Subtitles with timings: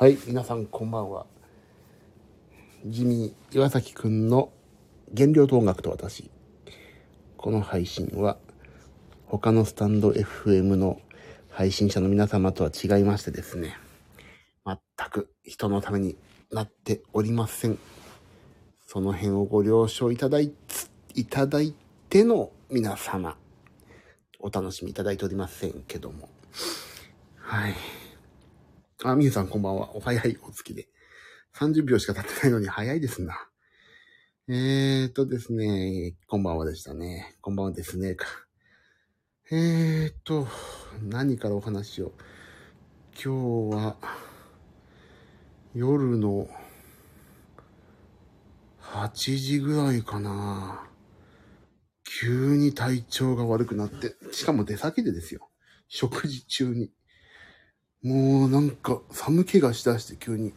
[0.00, 1.26] はい、皆さんこんばんは。
[2.86, 4.52] ジミー岩崎くんの
[5.12, 6.30] 原料と音楽と私。
[7.36, 8.38] この配信は
[9.26, 11.00] 他のスタンド FM の
[11.50, 13.76] 配信者の皆様とは違いましてですね、
[14.64, 14.78] 全
[15.10, 16.16] く人のために
[16.52, 17.76] なっておりません。
[18.86, 20.52] その辺をご了承いただい、
[21.16, 21.74] いただい
[22.08, 23.36] ての皆様、
[24.38, 26.28] お楽しみいただいておりませんけども。
[27.34, 27.74] はい。
[29.04, 29.94] あ、みゆさんこんばんは。
[29.94, 30.88] お早いお月で。
[31.54, 33.48] 30秒しか経ってないのに早いですな。
[34.48, 37.36] えーとですね、こんばんはでしたね。
[37.40, 38.26] こんばんはですね、か。
[39.52, 40.48] えーと、
[41.00, 42.12] 何からお話を。
[43.24, 43.96] 今日は、
[45.76, 46.48] 夜の
[48.82, 50.88] 8時ぐらいかな。
[52.02, 55.50] 急に体調が悪くなって、しかも出先でですよ。
[55.86, 56.90] 食事中に。
[58.02, 60.52] もうなんか寒気がしだして急に。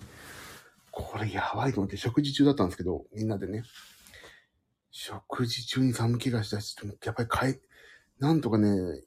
[0.92, 3.64] これやばいと思って食事中だったんですけど、みんなでね。
[4.92, 7.60] 食事中に寒気がしだして、やっぱりかい、
[8.20, 9.04] なんとかね、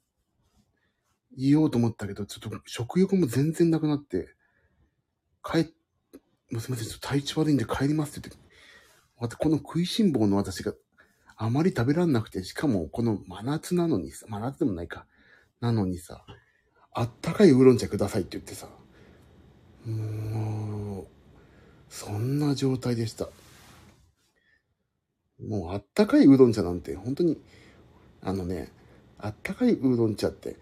[1.36, 4.34] 言おうと思ったけど、ちょっと食欲も全然なくなって、
[5.42, 5.64] 帰っ、
[6.50, 8.50] もうすみません、ちょっと体調悪いんで帰りますって言って、
[9.20, 10.72] またこの食いしん坊の私が
[11.36, 15.06] あまり食べらんなくて、しかもこの真夏なのにさ、真夏でもないか、
[15.60, 16.24] なのにさ、
[16.94, 18.68] あったかいウーロン茶くださいって言ってさ、
[19.84, 21.06] もう、
[21.88, 23.28] そんな状態でした。
[25.44, 27.40] もうあったかいウーロン茶なんて、本当に、
[28.22, 28.70] あのね、
[29.18, 30.56] あったかいウーロン茶って、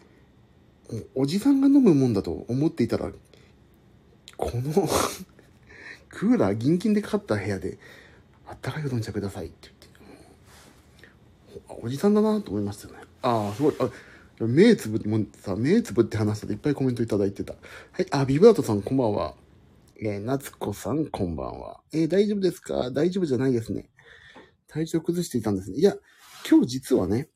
[0.91, 3.13] もうおじさんが飲むもんだと思っていたら、
[4.39, 4.63] この
[6.09, 7.79] クーラーギンギンでかかった部屋で、
[8.47, 9.69] あったかいうどん茶くださいって
[11.51, 13.01] 言って、おじさんだなと思いましたよね。
[13.21, 13.75] ああ、すごい。
[13.79, 13.91] あ
[14.41, 17.55] 目つぶって、もさ、目つぶって話したらいっぱいコメントいただいてた。
[17.93, 19.35] はい、あ、ビブラートさんこんばんは。
[20.01, 21.81] えー、夏子さんこんばんは。
[21.93, 22.91] えー、大丈夫ですか？
[22.91, 23.89] 大丈夫じゃないですね。
[24.67, 25.79] 体調崩していたんですね。
[25.79, 25.95] いや、
[26.49, 27.29] 今日実はね、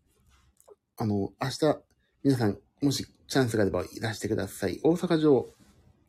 [0.96, 1.78] あの、明日、
[2.24, 4.80] 皆さん、もしチャンスがあればいらしてください。
[4.82, 5.54] 大阪城、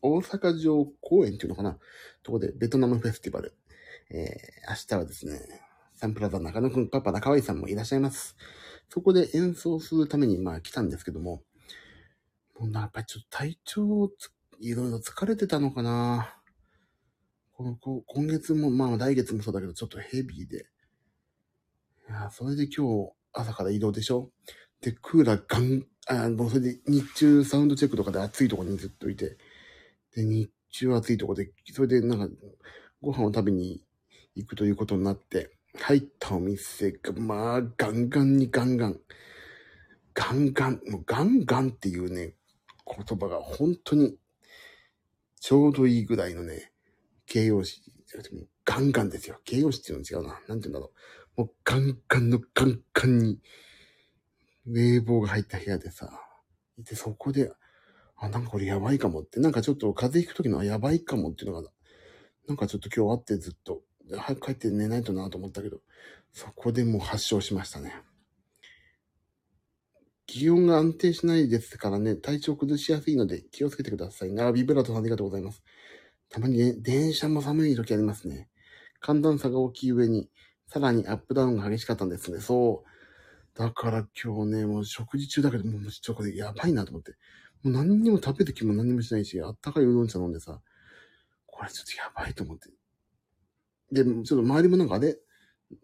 [0.01, 1.77] 大阪城公園っていうのかな？
[2.23, 3.53] とこで、ベトナムフェスティバル。
[4.09, 5.61] えー、明日はですね、
[5.95, 8.35] サンプラザ中野くん、パパ中井さんもいらっしゃいます。
[8.89, 11.43] そこで演奏するために、まあ来たんですけども、
[12.59, 16.33] もうなやっぱりちょっと体調つ、いろいろ疲れてたのかな。
[17.53, 20.67] この、こ今月も、まあ来月もそうだけど、ちょっとヘビーで。
[22.09, 24.31] いや、それで今日、朝から移動でしょ？
[24.81, 29.37] で、クーラーガン、あ、もうそれで日中サウンドチェックとかで暑いところにずっといて、
[30.15, 32.35] で、日中暑いところで、それでなんか、
[33.01, 33.83] ご飯を食べに
[34.35, 38.99] 行くということになって、入ったお店が、まあ、ガンガンにガンガン、
[40.13, 42.33] ガンガン、もうガンガンっていうね、
[42.85, 44.17] 言葉が本当に、
[45.39, 46.71] ちょうどいいぐらいのね、
[47.25, 47.81] 形容詞、
[48.65, 49.39] ガンガンですよ。
[49.45, 50.39] 形容詞っていうの違うな。
[50.47, 50.91] なんて言うんだろ
[51.37, 51.41] う。
[51.41, 53.39] もうガンガンのガンガンに、
[54.65, 56.09] 冷房が入った部屋でさ、
[56.77, 57.51] で、そこで、
[58.17, 61.69] あ、なんかこれやばいかもって、なんかちょっと風邪ひくときのやばいかもっていうのが、
[62.47, 63.81] なんかちょっと今日あってずっと、
[64.15, 65.79] 早く帰って寝ないとなと思ったけど、
[66.31, 67.93] そこでもう発症しましたね。
[70.27, 74.43] 気温が安定しないですからね、体調崩しやすいので気をつけてくださいね。
[74.43, 75.63] あ、ビブラートさんありがとうございます。
[76.29, 78.49] たまにね、電車も寒い時ありますね。
[78.99, 80.29] 寒暖差が大きい上に、
[80.67, 82.39] さらにアップダウンが激しかったんですね。
[82.41, 83.57] そう。
[83.57, 87.13] だから今日ね、もう食事中だけど、もうちょっとこれやばいなと思って。
[87.63, 90.61] もう何にも食べる気も何にもしないし、あったかいうどん茶飲んでさ、
[91.45, 92.69] これちょっとやばいと思って。
[93.91, 95.17] で、ちょっと周りもなんかあれ、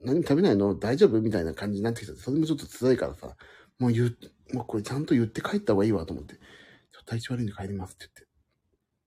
[0.04, 0.76] 何食べないの？
[0.76, 1.22] 大丈夫？
[1.22, 2.16] みたいな感じになってきた。
[2.16, 3.36] それもちょっと辛いからさ、
[3.80, 4.18] もう言う、
[4.54, 8.10] もうこれちゃんと言って帰った方がいいわと思って、ちょっと体調悪いんで帰りますって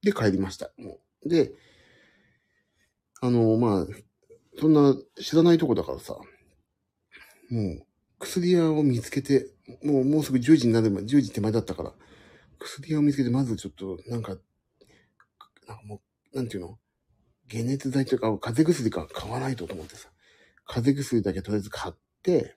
[0.03, 0.21] 言って。
[0.21, 0.71] で、帰りました。
[0.77, 1.29] もう。
[1.29, 1.53] で、
[3.23, 3.87] あの、まあ、
[4.61, 7.87] そんな知らないとこだからさ、もう、
[8.19, 9.51] 薬屋を見つけて、
[9.83, 11.93] もう、もうすぐ10時になる前、10時手前だったから、
[12.59, 14.37] 薬屋を見つけて、まずちょっと、なんか、
[15.67, 16.03] なんかも
[16.33, 16.79] う、なんていうの？
[17.51, 20.09] 解熱剤とか、風邪薬か買わないとと思ってさ、
[20.67, 22.57] 風邪薬だけとりあえず買って、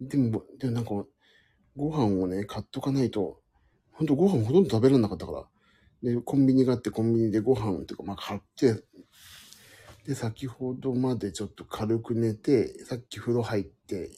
[0.00, 0.90] でも、でもなんか、
[1.76, 3.40] ご飯をね、買っとかないと、
[3.92, 5.44] ほんとご飯ほとんど食べられなかったから、
[6.02, 8.82] で、コンビニがあって、コンビニでご飯とか、まあ買って、
[10.04, 14.10] で、先ほどまでちょっと軽く寝て、さっき風呂入って、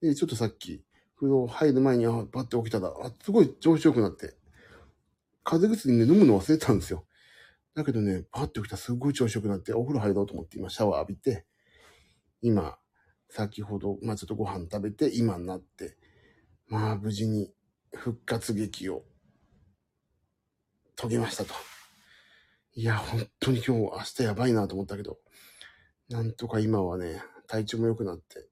[0.00, 0.84] で、ちょっとさっき、
[1.16, 4.36] 風呂入る前に、あ、パッて起きたら、あ、すごい調子良くなって、
[5.42, 7.04] 風邪薬ね、飲むの忘れたんですよ。
[7.78, 11.46] だけどね、パッて起きたらすごい調子良くなって、お風呂入ろうと思って、今シャワー浴びて、
[12.42, 12.76] 今、
[13.30, 15.96] 先ほど、まあちょっとご飯食べて、今になって、
[16.66, 17.52] まあ無事に
[17.94, 19.04] 復活劇を
[20.96, 21.54] 遂げましたと。
[22.74, 25.18] いや、本当に今日、明日やばいなと思ったけど、
[26.08, 28.48] なんとか今はね、体調も良くなって、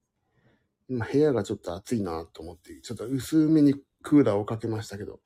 [0.89, 5.21] 今部屋がちょっと暑いなと思って、ちょっと薄めにクーラーをかけましたけど、ちょっ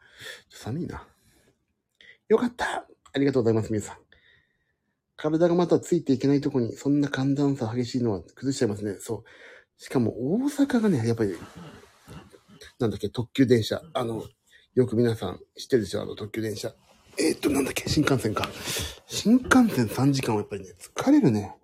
[0.52, 1.06] と寒いな。
[2.28, 3.96] よかったありがとうございます、皆さん。
[5.16, 8.96] 体がまたついていけないとこに、そんな寒暖差激しいのは崩しちゃいますね。
[9.00, 9.82] そう。
[9.82, 11.34] しかも大阪がね、やっぱり、
[12.78, 13.82] なんだっけ、特急電車。
[13.92, 14.24] あの、
[14.74, 16.72] よく皆さん知ってるでしょあの特急電車。
[17.18, 18.48] えー、っと、なんだっけ、新幹線か。
[19.06, 21.56] 新幹線3時間はやっぱりね、疲れるね。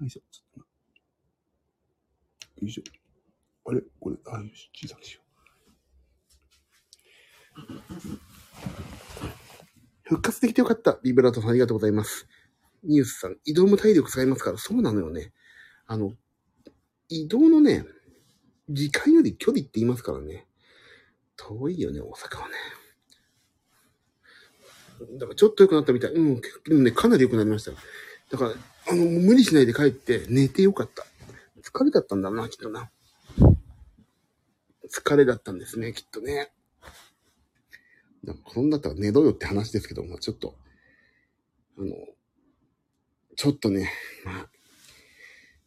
[0.00, 0.20] よいしょ。
[2.60, 2.82] よいしょ。
[3.70, 3.82] あれ？
[3.98, 5.22] これ、あ、よし、小さくしよ
[9.34, 9.37] う。
[10.08, 10.98] 復活できてよかった。
[11.02, 12.26] ビブラートさんありがとうございます。
[12.82, 15.32] ニュースさん、移動も体力使いますから、そうなのよね。
[15.86, 16.14] あの、
[17.10, 17.84] 移動のね、
[18.70, 20.46] 時間より距離って言いますからね。
[21.36, 22.54] 遠いよね、大阪はね。
[25.18, 26.12] だからちょっと良くなったみたい。
[26.12, 27.76] うん、でもね、かなり良くなりましたよ。
[28.30, 28.54] だから、
[28.90, 31.04] あの、無理しないで帰って寝てよかった。
[31.62, 32.90] 疲れだったんだな、きっとな。
[34.90, 36.50] 疲れだったんですね、きっとね。
[38.24, 40.56] だからそんだったら寝ろよって話ですけど、まあちょっと、
[41.78, 41.94] あの、
[43.36, 43.90] ちょっとね、
[44.24, 44.50] まあ、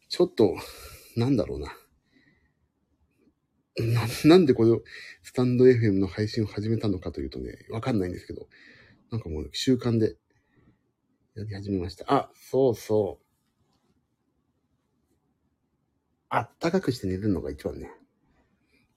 [0.08, 0.54] ちょっと、
[1.16, 1.76] なんだろうな。
[3.78, 4.82] な、なんでこれを、
[5.22, 8.46] スタンド FM の配信を始めたのかというとね、わかんないんですけど、
[9.10, 10.16] なんかもう習慣で
[11.34, 12.04] やり始めました。
[12.08, 13.24] あ、そうそう。
[16.28, 17.90] あったかくして寝るのが一番ね。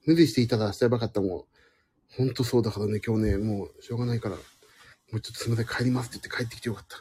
[0.05, 1.54] 無理していたら明日やばかったもう、
[2.17, 4.41] ほんとそうだからね、今日ね、もうしょうがないから、も
[5.13, 6.97] うちょっとすみません、帰りますって言って帰ってきてよかった。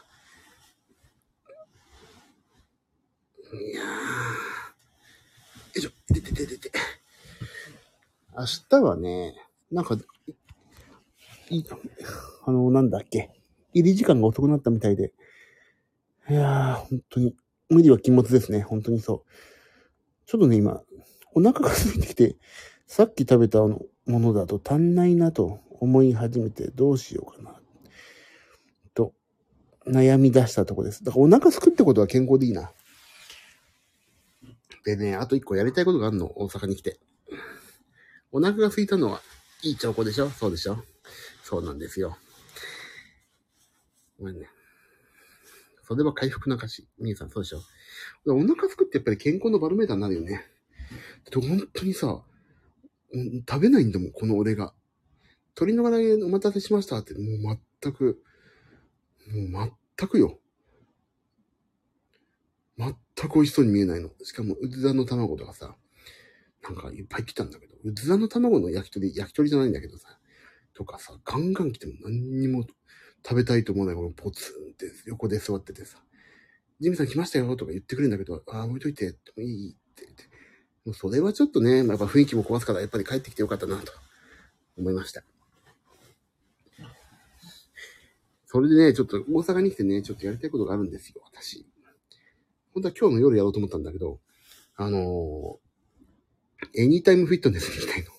[3.57, 3.85] いやー。
[3.85, 3.89] よ
[5.77, 6.71] いしょ、出て出て出て。
[8.37, 9.35] 明日はね、
[9.71, 9.97] なんか、
[11.49, 11.63] い、
[12.45, 13.31] あの、なんだっけ。
[13.73, 15.13] 入り時間が遅くなったみたいで。
[16.29, 17.35] いやー、本当に、
[17.69, 18.61] 無理は禁物ですね。
[18.61, 19.31] 本当にそう。
[20.25, 20.81] ちょっとね、今、
[21.33, 22.35] お腹が空いてきて、
[22.87, 27.59] さっき食べたものだと足んないなと思い始めて、どうしようかな。
[28.93, 29.13] と、
[29.87, 31.03] 悩み出したとこです。
[31.03, 32.71] だからお腹すくってことは健康でいいな。
[34.85, 36.99] でね、あと一個やりたいことがあるの、大阪に来て。
[38.31, 39.21] お腹が空いたのは、
[39.63, 40.29] いい兆候でしょ？
[40.29, 40.77] そうでしょ？
[41.43, 42.17] そうなんですよ。
[44.19, 44.47] ごめんね。
[45.87, 46.87] それは回復なかし。
[46.99, 47.61] みーさん、そうでしょ？
[48.27, 50.45] お腹すくってやっぱり健康のバロメーターになるよね。
[51.31, 52.21] で本当にさ、
[53.13, 54.73] うん食べないんだもん、この俺が。
[55.55, 58.21] 鶏の唐揚げお待たせしましたって、もう全く、
[59.51, 60.39] もう全くよ。
[62.77, 62.93] 全
[63.29, 64.09] く美味しそうに見えないの。
[64.23, 65.75] しかも、うずらの卵とかさ、
[66.63, 70.19] なんかいっぱい来たんだけど、うずらの卵の焼き鳥、焼き鳥じゃないんだけどさ、
[70.73, 72.65] とかさ、ガンガン来ても何にも
[73.25, 76.03] 食べたいと思わないこのポツンって横で座っててさ、
[76.79, 79.15] ジミさん来ましたよとか言ってくれるんだけど、ああ、置いといて、いいっ
[79.95, 80.34] て言って。
[80.85, 83.91] もうそれはちょっとね、やっぱ雰囲気も壊すから、やっぱり帰ってきてよかったなと
[84.77, 85.23] 思いました。
[88.45, 91.65] それでね、ちょっと大阪に来てね、ちょっとやりたいことがあるんですよ、私。
[92.73, 94.19] 本当は今日の夜やろうと思ったんだけど、
[94.75, 98.11] あのー、エニタイムフィットネスに行きたいの。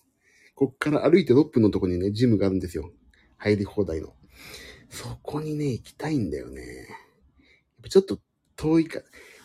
[0.54, 2.90] こっから歩いて6分のとこにね、ジムがあるんですよ。
[3.36, 4.14] 入り放題の。
[4.90, 6.62] そこにね、行きたいんだよね。
[6.62, 6.86] やっ
[7.82, 8.18] ぱちょっと
[8.56, 9.00] 遠いか。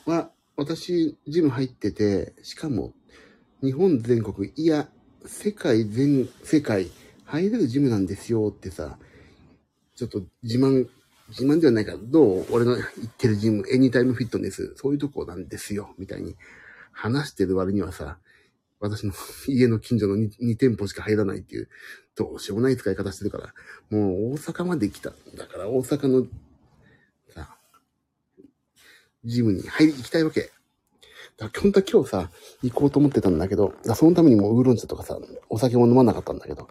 [0.06, 2.94] まあ、私、ジム入ってて、しかも、
[3.62, 4.90] 日本全国、いや、
[5.26, 6.88] 世界全、世界、
[7.26, 8.98] 入れるジムなんですよってさ、
[9.96, 10.88] ちょっと自慢、
[11.30, 16.36] 自慢ではないから、どう俺の行ってるジム、エニタイムフィットネス、そういうとこなんですよ、みたいに
[16.92, 18.18] 話してる割にはさ、
[18.80, 19.14] 私の
[19.48, 21.70] 家の近所の 2, 2店舗しか入らないっていう、
[22.16, 23.54] どうしようもない使い方してるから、
[23.92, 26.28] もう大阪まで来ただから、大阪の、
[27.30, 27.56] さ、
[29.24, 30.52] ジムに入り、行きたいわけ。
[31.50, 32.30] 本当は今日さ、
[32.62, 35.18] 行こうと思ってたんだけど、そのためにもうウーロン茶とかさ、
[35.50, 36.68] お酒も飲まなかったんだけど、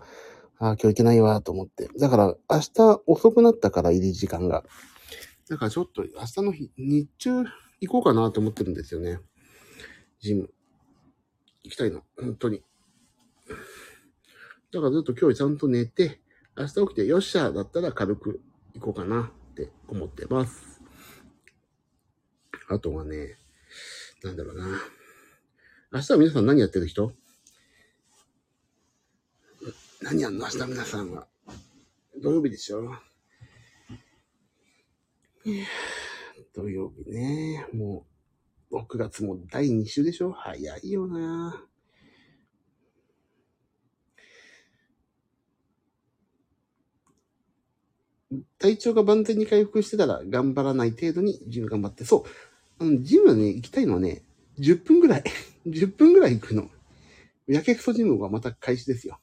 [0.59, 1.89] ああ、今日行けないわと思って。
[1.99, 4.65] だから明日遅くなったから入り時間が。
[5.49, 7.31] だからちょっと明日の日、日中
[7.81, 9.19] 行こうかなと思ってるんですよね。
[10.21, 10.51] ジム。
[11.65, 12.03] 行きたいの。
[12.17, 12.63] 本当に。
[14.73, 16.21] だからずっと今日ちゃんと寝て、
[16.57, 18.41] 明日起きてよっしゃだったら軽く
[18.75, 20.81] 行こうかなって思ってます。
[22.69, 23.40] あとはね、
[24.23, 24.67] なんだろうな。
[25.93, 27.13] 明日は皆さん何やってる人？
[30.03, 30.45] 何やんの？
[30.47, 31.27] 明日皆さんは。
[32.23, 32.95] 土曜日でしょ？
[36.55, 37.67] 土曜日ね。
[37.73, 38.07] も
[38.71, 40.33] う、6月も第2週でしょ？
[40.33, 41.65] 早いよな。
[48.59, 52.50] 体調が万全に回復してたら頑張らない程度にジム頑張って、そう。
[52.81, 54.23] あの、ジムはね、行きたいのはね、
[54.59, 55.25] 10分ぐらい。
[55.67, 56.71] 10分ぐらい行くの。
[57.47, 59.21] やけくそジムはまた開始ですよ。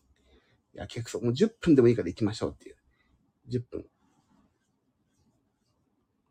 [0.73, 1.19] やけくそ。
[1.19, 2.75] もう10分でもいいから行きましょうっていう。
[3.49, 3.85] 10分。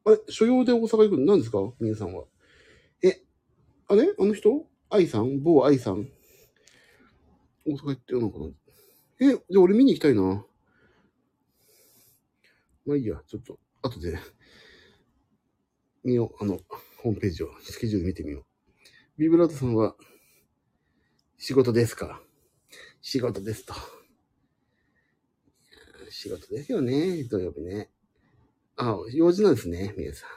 [0.04, 0.18] あれ？
[0.28, 1.26] 所用で大阪行くの？
[1.26, 1.58] 何ですか？
[1.80, 2.24] 皆さんは。
[3.02, 3.20] え、
[3.88, 4.14] あれ？
[4.18, 4.64] あの人？
[4.88, 5.42] 愛さん？
[5.42, 6.08] 某愛さん？
[7.66, 8.46] 大阪行ってるのかな？
[9.20, 10.46] え、じゃあ俺見に行きたいな。
[12.86, 14.16] まあいいや、ちょっと、後で、
[16.04, 16.44] 見よう。
[16.44, 16.60] あの、
[17.06, 18.44] ホームページを、スケジュール見てみよう。
[19.16, 19.94] ビブラートさんは、
[21.38, 22.20] 仕事ですか？
[23.00, 23.74] 仕事ですと。
[26.10, 27.92] 仕事ですよね、土曜日ね。
[28.74, 30.30] あ、用事なんですね、皆さん。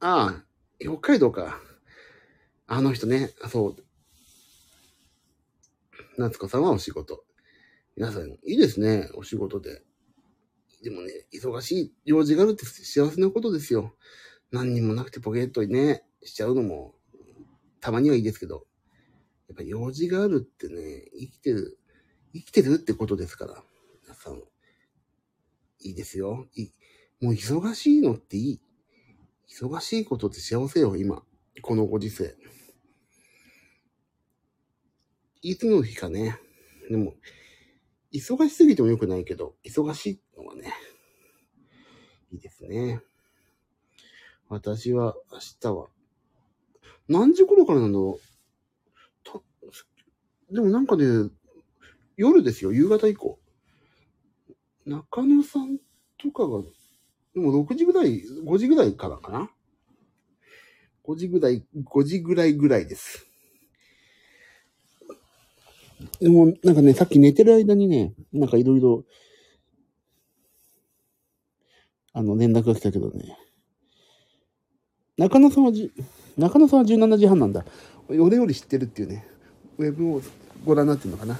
[0.00, 0.44] ああ、
[0.80, 1.60] 北海道か。
[2.66, 3.76] あの人ね、そう。
[6.16, 7.24] 夏子さんはお仕事。
[7.94, 9.80] 皆さん、いいですね、お仕事で。
[10.82, 13.94] でもね、忙しい用事があるって幸せなことですよ。
[14.50, 16.94] 何にもなくてポケットにね、しちゃうのも、
[17.80, 18.66] たまにはいいですけど、
[19.48, 21.78] やっぱ用事があるってね、生きてる、
[22.34, 23.62] 生きてるってことですから、
[24.02, 24.42] 皆さん、
[25.80, 26.48] いいですよ。
[26.54, 26.70] い
[27.20, 28.60] もう忙しいのっていい。
[29.48, 31.22] 忙しいことって幸せよ、今。
[31.62, 32.36] このご時世。
[35.42, 36.38] いつの日かね。
[36.90, 37.14] でも、
[38.12, 40.72] 忙しすぎても良くないけど、忙しいのはね、
[42.30, 43.00] いいですね。
[44.48, 45.88] 私は明日は、
[47.08, 48.18] 何時頃からなんだろ
[50.50, 50.54] う？
[50.54, 51.04] でもなんかね、
[52.16, 53.38] 夜ですよ、夕方以降。
[54.86, 55.78] 中野さん
[56.16, 56.62] とかが、
[57.34, 59.50] でも6時ぐらい、5時ぐらいからかな
[61.04, 63.26] ？5時ぐらい、5時ぐらいぐらいです。
[66.20, 69.04] でも、なんかね、さっき寝てる間にね、なんかいろいろ、
[72.14, 73.36] あの、連絡が来たけどね。
[75.18, 75.92] 中野さんはじ、
[76.36, 77.64] 中野さんは17時半なんだ。
[78.08, 79.26] 俺より知ってるっていうね、
[79.76, 80.22] ウェブを
[80.64, 81.38] ご覧になってるのかな。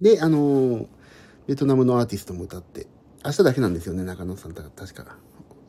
[0.00, 0.88] で、あの、
[1.48, 2.86] ベトナムのアーティストも歌って、
[3.24, 5.18] 明日だけなんですよね、中野さんだ確か。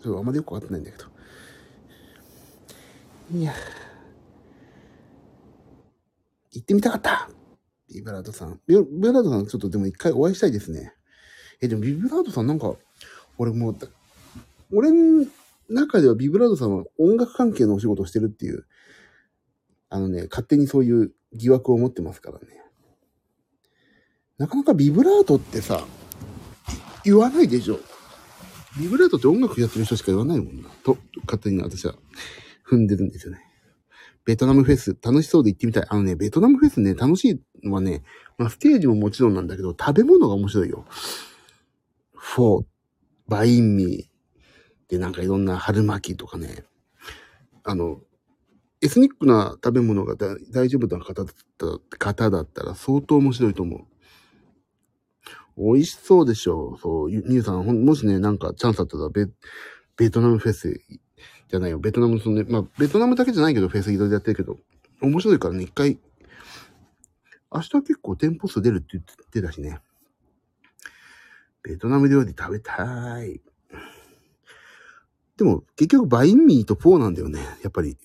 [0.03, 1.05] そう、あまりよくわかってないんだけど。
[3.33, 3.53] いや
[6.51, 7.29] 行ってみたかった
[7.93, 8.59] ビブラートさん。
[8.67, 10.93] ビブラートさん、ちょっとでも一回お会いしたいですね。
[11.61, 12.75] え、でもビブラートさんなんか、
[13.37, 13.77] 俺もう、
[14.71, 15.25] 俺の
[15.69, 18.65] 中ではビブラートさんは音楽関係のお仕事をしてるっていう、
[19.89, 22.45] あのね、勝手にそういう疑惑を持ってますからね。
[24.37, 25.85] なかなかビブラートってさ、
[27.03, 27.79] 言わないでしょ。
[28.79, 30.69] ビブラートって音楽やってる人しか言わないもんな。
[30.83, 31.95] と、勝手に私は
[32.67, 33.39] 踏んでるんですよね。
[34.23, 35.85] ベトナムフェス、楽しそうで行ってみたい。
[35.89, 38.03] あのね、ベトナムフェスね、楽しいのはね、
[38.37, 40.85] まあ、ステージももちろんなんだけど、食べ物が面白いよ。
[42.13, 42.65] フォー、
[43.27, 44.10] バインミー、
[44.91, 46.65] で、なんかいろんな春巻きとかね、
[47.63, 48.01] あの、
[48.81, 50.15] エスニックな食べ物が
[50.51, 55.73] 大丈夫な方だった方だったら相当面白いと思う。
[55.73, 56.77] 美味しそうでしょう。
[56.77, 59.27] そう、みゆさん、もしね、なんかチャンスあったらベ、
[59.95, 61.79] ベトナムフェスじゃないよ。
[61.79, 64.57] ベトナムそのね、まあ、ベトナムだけじゃないけど、フェスいろいろやってるけど、
[64.99, 65.99] 面白いからね、一回、
[67.53, 69.79] 明日結構店舗数出るって言ってたしね。
[71.63, 73.41] ベトナム料理食べたい。
[75.41, 77.39] でも、結局、バインミーとフォーなんだよね。
[77.63, 77.97] やっぱり。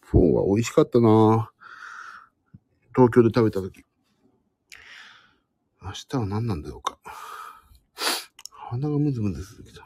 [0.00, 1.50] フォーは美味しかったな
[2.94, 3.84] 東京で食べた時。
[5.82, 7.00] 明日は何なんだろうか。
[8.52, 9.82] 鼻がムズムズするけど。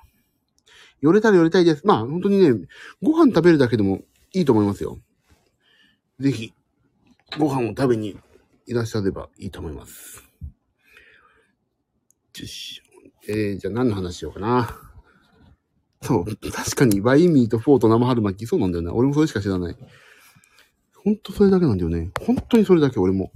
[1.01, 1.87] 寄れたら寄りたいです。
[1.87, 2.69] まあ、本当にね、
[3.03, 4.03] ご飯食べるだけでも
[4.35, 4.99] いいと思いますよ。
[6.19, 6.53] ぜひ、
[7.39, 8.19] ご飯を食べに
[8.67, 10.23] いらっしゃればいいと思います。
[12.39, 12.83] よし。
[13.27, 14.90] えー、じゃあ何の話しようかな。
[16.03, 18.91] そう、確かに、バインミーとフォーと生春巻き、そうなんだよね。
[18.91, 19.77] 俺もそれしか知らない。
[20.97, 22.11] ほんとそれだけなんだよね。
[22.27, 23.33] 本当にそれだけ、俺も。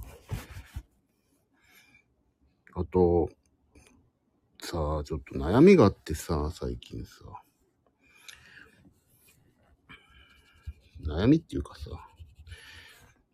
[2.73, 3.29] あと、
[4.59, 7.23] さあ、ちょっと悩みがあってさ、最近さ。
[11.05, 11.91] 悩みっていうかさ、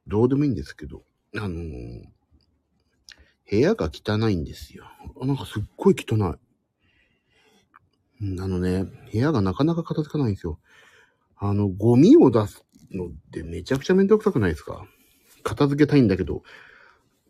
[0.07, 1.03] どうでもいいんですけど、
[1.38, 2.03] あのー、
[3.50, 4.85] 部屋が汚いんですよ。
[5.21, 6.50] なんかすっごい汚い。
[8.23, 10.59] あのね、部屋がなかなか片付かないんですよ。
[11.37, 14.85] あの、ゴミを出すのってめちゃくちゃめんどくさくないですか？
[15.43, 16.43] 片付けたいんだけど、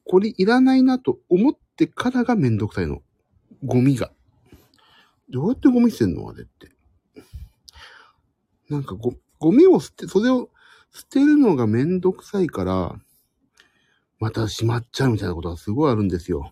[0.05, 3.01] これいらないなと思ってからがめんどくさいの。
[3.63, 4.12] ゴミが。
[5.29, 6.29] どうやってゴミ捨てんの？
[6.29, 6.71] あれって。
[8.69, 10.50] なんかゴ、ゴミを捨て、それを
[10.93, 13.00] 捨てるのがめんどくさいから、
[14.19, 16.51] また閉まっちゃうみたいなことがすごいあるんですよ。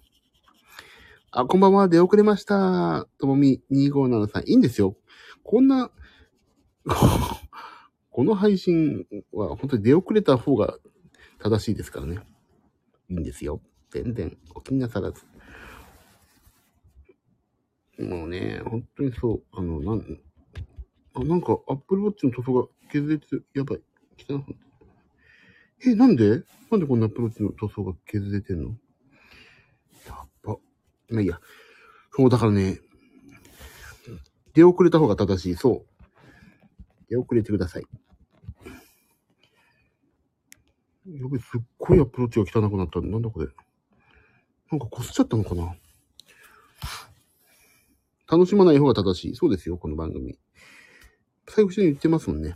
[1.31, 1.87] あ、こんばんは。
[1.87, 3.07] 出遅れました。
[3.19, 4.43] ともみ2573。
[4.47, 4.97] いいんですよ。
[5.43, 5.91] こんな、
[8.09, 10.79] この配信は本当に出遅れた方が
[11.37, 12.19] 正しいですからね。
[13.09, 13.61] いいんですよ。
[13.91, 15.21] 全然お気になさらず。
[17.99, 20.19] もうね、本当にそう、あの、なん、
[21.13, 23.81] あ、なんか、アップルウォッチの塗装が削れてる、やばい。
[24.17, 24.55] 汚くなって
[25.91, 26.43] え、なんで？
[26.71, 28.75] なんでこんなアップルウォッチの塗装が削れてんの？
[31.09, 31.39] まあいいや。
[32.15, 32.79] そう、だからね、
[34.53, 35.55] 出遅れた方が正しい。
[35.55, 36.03] そう。
[37.09, 37.83] 出遅れてください。
[41.05, 43.01] やべ、すっごいアプローチが汚くなった。
[43.01, 43.47] なんだこれ。
[44.71, 45.75] なんかこすっちゃったのかな
[48.31, 49.35] 楽しまない方が正しい。
[49.35, 50.37] そうですよ、この番組。
[51.47, 52.55] 最後に言ってますもんね。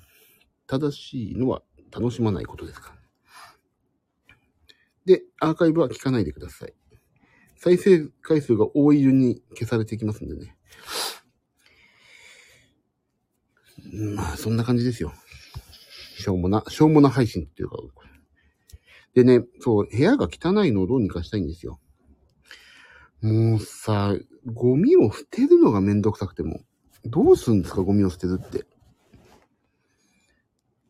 [0.67, 2.95] 正しいのは楽しまないことですから。
[5.05, 6.73] で、アーカイブは聞かないでください。
[7.63, 10.57] 再生回数が多い順に消されていきますんでね。
[14.17, 15.13] まあ、そんな感じですよ。
[16.17, 17.77] しょうもな、しょうもな配信っていうか。
[19.13, 21.79] でね、そう、部屋が汚いのをどうにかしたいんですよ。
[23.21, 24.13] もうさ、
[24.45, 26.65] ゴミを捨てるのがめんどくさくても、
[27.05, 28.65] どうすんですか、ゴミを捨てるって。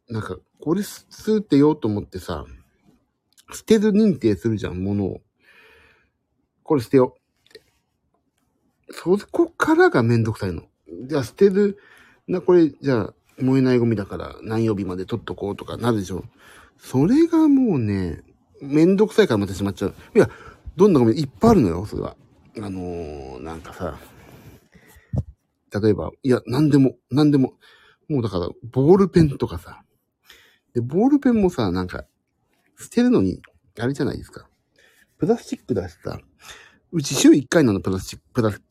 [0.10, 1.04] なんか、これ捨
[1.48, 2.48] てようと思ってさ、
[3.54, 5.22] 捨てる認定するじゃん、ものを。
[6.64, 7.18] これ捨てよ
[8.90, 8.94] う。
[8.94, 10.64] そこからがめんどくさいの。
[11.08, 11.78] じゃあ捨てる、
[12.28, 16.24] な、これ、じゃあ燃えないゴミだから何曜日まで取っとこうとかなるでしょ。
[16.78, 18.22] それがもうね、
[18.62, 19.96] めんどくさいからまたしまっちゃう。
[20.16, 20.30] いや、
[20.76, 22.16] どんなゴミいっぱいあるのよ、それは。
[22.58, 23.98] あのー、なんかさ、
[25.82, 27.54] 例えば、いや、なんでも、なんでも、
[28.08, 29.84] もうだから、ボールペンとかさ。
[30.74, 32.06] で、ボールペンもさ、なんか、
[32.80, 33.42] 捨てるのに、
[33.80, 34.48] あれじゃないですか。
[35.18, 36.20] プラスチックだしさ、
[36.92, 38.62] うち週1回なの、プラスチック、プラス、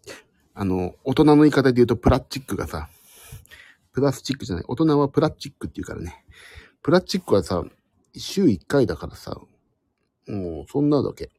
[0.55, 2.88] あの、大人の言い方で言うとプラスチックがさ、
[3.93, 6.25] プラスチックじゃない、大人はプラスチックって言うからね。
[6.83, 7.62] プラスチックはさ、
[8.16, 9.40] 週1回だからさ、
[10.29, 11.31] もう、そんなだけ。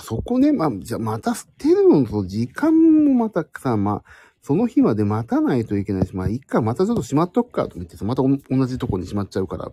[0.00, 9.70] そこね、まあ、じゃまた捨てるのと時間もまたさ、まあ、その日まで待たないといけないし、まあ、一回またちょっとしまっとくかと思ってさ、また同じとこにしまっちゃうから、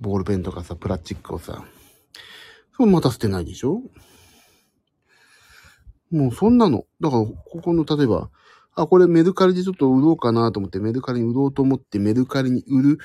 [0.00, 1.64] ボールペンとかさ、プラスチックをさ、
[2.78, 3.82] また捨てないでしょ？
[6.10, 6.84] もうそんなの。
[7.00, 8.28] だから、ここの、例えば、
[8.74, 12.98] あ、これメルカリでちょっと売ろうかなと思って、メルカリに売ろうと思って、メルカリに売る、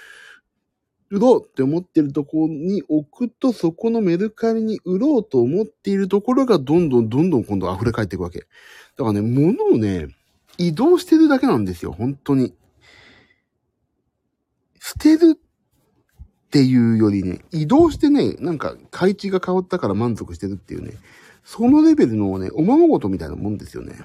[1.09, 8.39] 売ろうって思ってるところに置くと、そこのメルカリに売ろうと思っているところがどんどんどんどん今度溢れ返っていくわけ。
[8.39, 8.45] だ
[8.97, 10.07] からね、物をね、
[10.57, 12.55] 移動してるだけなんですよ、本当に。
[14.79, 15.39] 捨てる
[16.47, 20.93] っていうよりね、移動してね、なんか配置が変わったから満足してるっていうね、
[21.43, 23.95] そのレベルのね、おままごとみたいなもんですよね。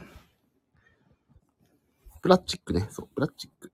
[2.21, 3.73] プラスチックね、そう、プラスチック。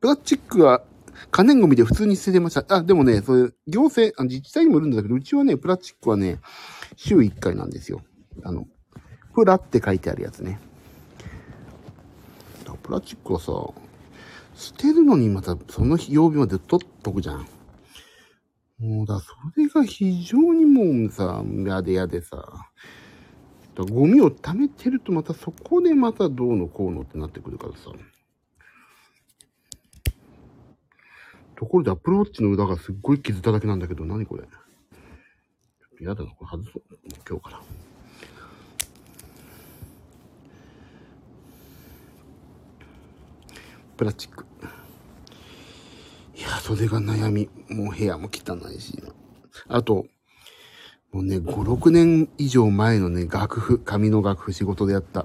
[0.00, 0.82] プラスチックは
[1.30, 2.64] 可燃ゴミで普通に捨ててました。
[2.74, 6.40] あ、でもね、それ、行政、あ自治体にもいるんだけど、うちはね、プラスチックはね、
[6.96, 8.02] 週1回なんですよ。
[8.42, 8.66] あの、
[9.34, 10.60] プラって書いてあるやつね。
[12.76, 13.52] プラスチックはさ、
[14.54, 17.46] 捨てるのにまたその日曜日まで取っとくじゃん。
[18.78, 22.70] もうだ、それが非常にもうさ、嫌で嫌でさ、
[23.76, 27.90] ゴミを溜めてるとまたそこでまたどうのこうのってなってくるからさ。
[31.56, 34.42] ところでアップルウォッチの裏がすっごい傷だらけなんだけど、何これ。
[34.42, 34.50] ちょっ
[35.96, 36.82] と嫌だな、これ外そう。
[37.28, 37.85] 今日から。
[43.96, 44.44] プラスチック。
[46.36, 47.48] いや、それが悩み。
[47.68, 49.02] もう部屋も汚いし。
[49.68, 50.06] あと、
[51.12, 55.24] もうね、5、6年以上前のね、楽譜、紙の楽譜仕事でやった。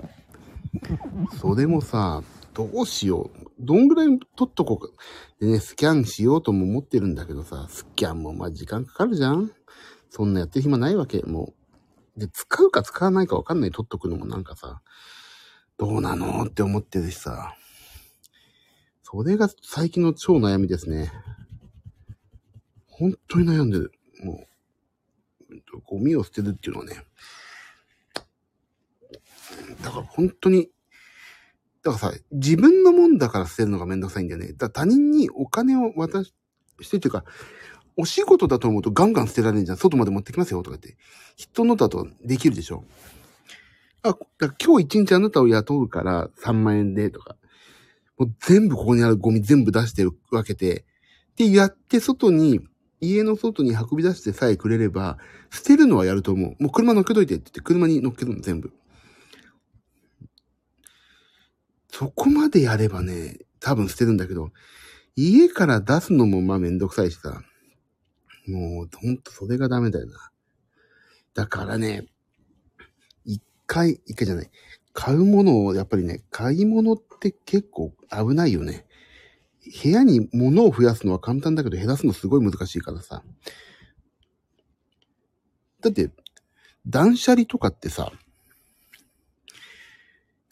[1.42, 3.48] それもさ、どうしよう。
[3.60, 4.94] どんぐらい取っとこうか。
[5.40, 9.52] でね、スキャンしようとも思ってるんだけどさ、スキャンもまあ時間かかるじゃん
[10.10, 11.54] そんなやってる暇ないわけ、も
[12.16, 12.20] う。
[12.20, 14.82] で、使うか使わないかわかんない取っとくのもなんかさ、
[15.78, 17.56] どうなのって思ってるしさ。
[19.12, 21.12] それが最近の超悩みですね。
[22.88, 23.92] 本当に悩んでる。
[24.24, 24.48] も
[25.50, 27.04] う、ゴミを捨てるっていうのはね。
[29.84, 30.70] だから本当に、
[31.84, 34.54] だからさ、自分のもんだから捨てるのがめんどくさいんだよね。
[34.54, 36.32] だ他人にお金を渡し
[36.90, 37.26] てっていうか、
[37.98, 39.78] お仕事だと思うとガンガン捨てられるじゃん。
[39.78, 40.98] 外まで持ってきますよとか言って。
[41.36, 42.86] 人のだとできるでしょ。
[44.04, 47.36] あ、だ今日一日あなたを雇うから3万円でとか。
[48.22, 50.86] もう全部ここにあるゴミ全部出してるわけで、
[51.38, 52.60] で、やって外に、
[53.00, 55.18] 家の外に運び出してさえくれれば、
[55.50, 56.64] 捨てるのはやると思う。
[56.64, 58.72] もう車乗っけといてって言って車に乗っけるの全部。
[61.90, 64.52] そこまでやればね、多分捨てるんだけど、
[65.16, 67.42] 家から出すのもまあめんどくさいしさ。
[68.46, 70.30] もう、ほんとそれがダメだよな。
[71.34, 72.06] だからね、
[73.26, 74.52] 一回、一回じゃない。
[74.94, 78.86] 買うものを、やっぱりね、買い物って結構危ないよね。
[79.84, 83.24] 部屋に物を増やすのは簡単だけど減らすのすごい難しいからさ。
[85.82, 86.12] だって、
[86.88, 88.12] 断捨離とかってさ、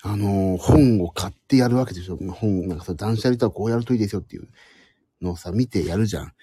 [0.02, 4.48] あのー、本を買ってやるわけでしょ本、なんかさ、断捨離とはこうやるといいですよっていう
[5.22, 6.34] のをさ、見てやるじゃん。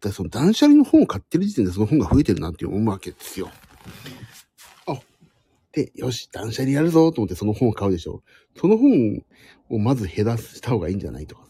[0.00, 3.50] だその断捨離の本を買ってる時点でその本が増えてるなって思うわけですよ。
[5.72, 8.22] で、よし、断捨離やるぞと思ってその本を買うでしょ。
[8.56, 9.22] その本
[9.68, 11.42] をまず減らした方がいいんじゃないとか。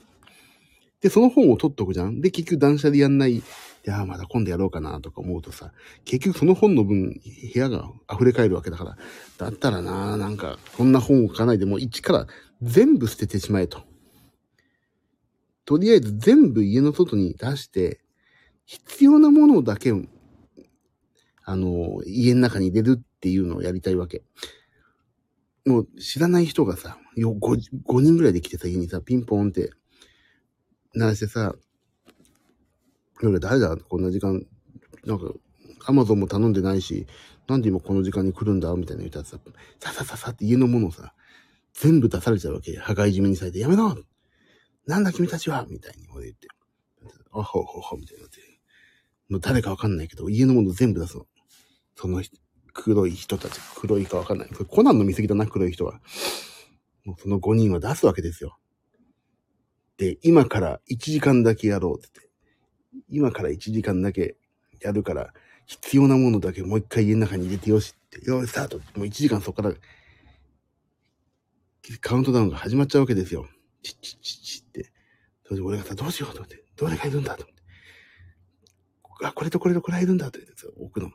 [1.01, 2.21] で、その本を取っとくじゃん。
[2.21, 3.37] で、結局断捨離やんない。
[3.37, 3.43] い
[3.85, 5.73] や、まだ今度やろうかなとか思うとさ、
[6.05, 7.19] 結局その本の分、
[7.55, 8.99] 部屋が溢れ返るわけだから、
[9.39, 12.27] だったらな、なんか、こんな本を書かないでもう一から
[12.61, 13.83] 全部捨ててしまえと。
[15.65, 18.01] とりあえず全部家の外に出して、
[18.67, 19.93] 必要なものだけ、
[21.45, 24.23] あの、家の中に入れるっていうのをやりたいわけ。
[25.67, 29.71] もう知らない人がさ、よ 5, 5人ぐらいで来てさ、家にさ、ピンポンって
[30.95, 31.55] 鳴らしてさ、
[33.23, 34.43] 俺誰だこんな時間、
[35.05, 35.33] なんか、
[35.85, 37.07] アマゾンも頼んでないし、
[37.47, 38.75] なんで今この時間に来るんだ？
[38.75, 39.39] みたいな言ったらさ、
[39.81, 41.13] ささささって家のものをさ、
[41.75, 42.77] 全部出されちゃうわけ。
[42.79, 43.95] 破壊締めにされて、やめろ
[44.87, 45.67] なんだ君たちは？
[45.69, 46.49] みたいに俺言って。
[47.33, 48.41] あほうほうほうみたいになって。
[49.29, 51.27] もう誰かわかんないけど、家のもの全部出すの。
[51.97, 52.37] その人
[52.73, 54.49] 黒い人たち、黒いかわかんない。
[54.49, 56.01] コナンの見過ぎだな、黒い人は。
[57.05, 58.59] もうその5人は出すわけですよ。
[59.97, 62.31] で、今から1時間だけやろうってって。
[63.09, 64.37] 今から1時間だけ
[64.81, 65.33] やるから、
[65.67, 69.75] 必要なものだけもう一回家の中に入れてよしって、よし、スタートもう1時間そこから、
[72.01, 73.47] カウントダウンが始まっちゃうわけですよ。
[73.83, 74.93] チッチッチッチッって。
[75.45, 77.63] それで俺がさ、どうしようと思って、どれがいるんだと思って。
[79.27, 81.11] あ、これとこれとこれがいるんだと言ってさ、置くの。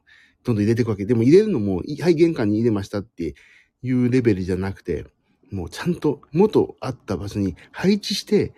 [0.46, 1.06] どんどん入れていくわけ。
[1.06, 3.34] でも入れるのも、はい、玄関に入れましたって
[3.82, 5.06] いうレベルじゃなくて、
[5.52, 8.54] もうちゃんと元あった場所に配置して、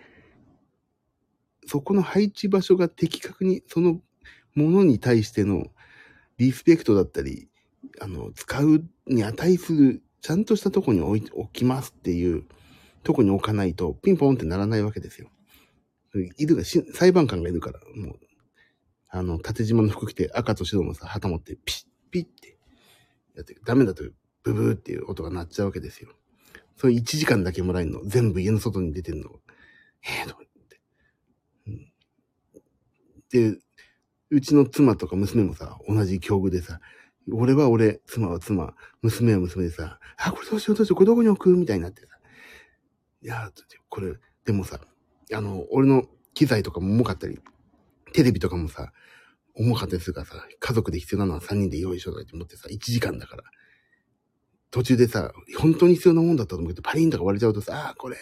[1.66, 4.00] そこの配置場所が的確にその
[4.54, 5.66] ものに対しての
[6.36, 7.48] リスペクトだったり、
[8.00, 12.44] あの、使うに値する、ちゃんとしたとこに置い置きますっていう
[13.02, 15.30] とこに置かないと、ピンポンってならないわけですよ。
[16.36, 18.18] いるが、裁判官がいるから、もう、
[19.08, 22.58] あの、縦縞の服着て赤と白のさ、旗持ってピッ、ピッって
[23.34, 24.04] やって、ダメだと
[24.42, 26.10] ブブーっていう音が鳴っちゃうわけですよ。
[26.76, 28.02] それ1時間だけもらえるの。
[28.04, 29.30] 全部家の外に出てるの。
[30.02, 30.58] えー、と思って
[33.30, 33.58] で、
[34.30, 36.80] うちの妻とか娘もさ、同じ境遇でさ、
[37.30, 41.56] 俺は俺、妻は妻、娘は娘でさ、あ、これどうしようどうしよう、これどこに置く？
[41.56, 42.08] みたいになってさ。
[43.22, 43.50] いや、
[43.88, 44.80] これ、でもさ、
[45.32, 47.38] あの、俺の機材とかも重かったり、
[48.18, 48.92] テレビとかもさ、
[49.54, 53.44] 重かったりするからさ、家族で必要なのは3人で用意しようと思ってさ、1時間だから。
[54.72, 58.16] 途中でさ、本当に必要なもんだったと思うけど、パリンとか割れちゃうとさ、あ、これ、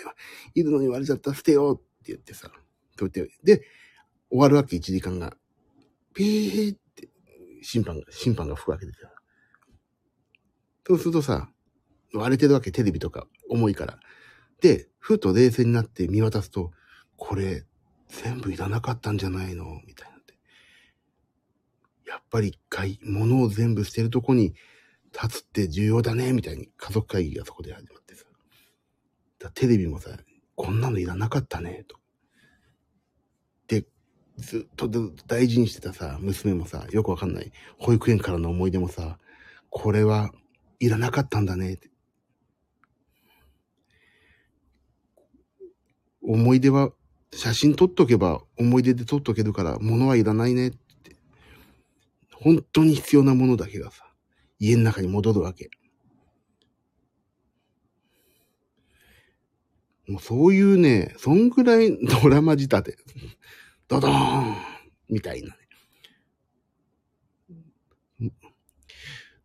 [0.55, 2.51] いるのに割れちゃった、捨てようって言ってさ、
[2.99, 3.63] と言って、で、
[4.29, 5.35] 終わるわけ、1時間が。
[6.13, 7.09] ピーって
[7.63, 9.09] 審判が、審判が吹くわけですよ。
[10.87, 11.51] そうするとさ、
[12.13, 13.99] 割れてるわけ、テレビとか、重いから。
[14.61, 16.71] で、ふと冷静になって見渡すと、
[17.17, 17.65] これ、
[18.23, 19.81] 全部いらなかったんじゃないの？
[19.87, 20.35] みたいなって。
[22.07, 24.55] やっぱり一回、物を全部捨てるとこに
[25.13, 28.25] 立つって重要だね、みたいに家族会議がそこで始まってさ。
[29.39, 30.11] だテレビもさ、
[30.55, 31.97] こんなのいらなかったね、と。
[33.69, 33.85] で
[34.39, 34.89] ずっと
[35.27, 37.53] 大事にしてたさ、娘もさ、よくわかんない。
[37.79, 39.19] 保育園からの思い出もさ、
[39.71, 40.31] これは
[40.79, 41.75] いらなかったんだね？
[41.75, 41.91] って。
[46.23, 46.91] 思い出は、
[47.33, 51.17] 写真撮っとけば思い出で撮っとけるから、物はいらないねって。
[52.33, 54.05] 本当に必要なものだけがさ、
[54.59, 55.71] 家の中に戻るわけ。
[60.09, 62.97] もうそういうね、そんぐらいドラマ仕立て。
[63.89, 64.57] ドドーン
[65.09, 65.57] みたいな
[68.21, 68.33] ね。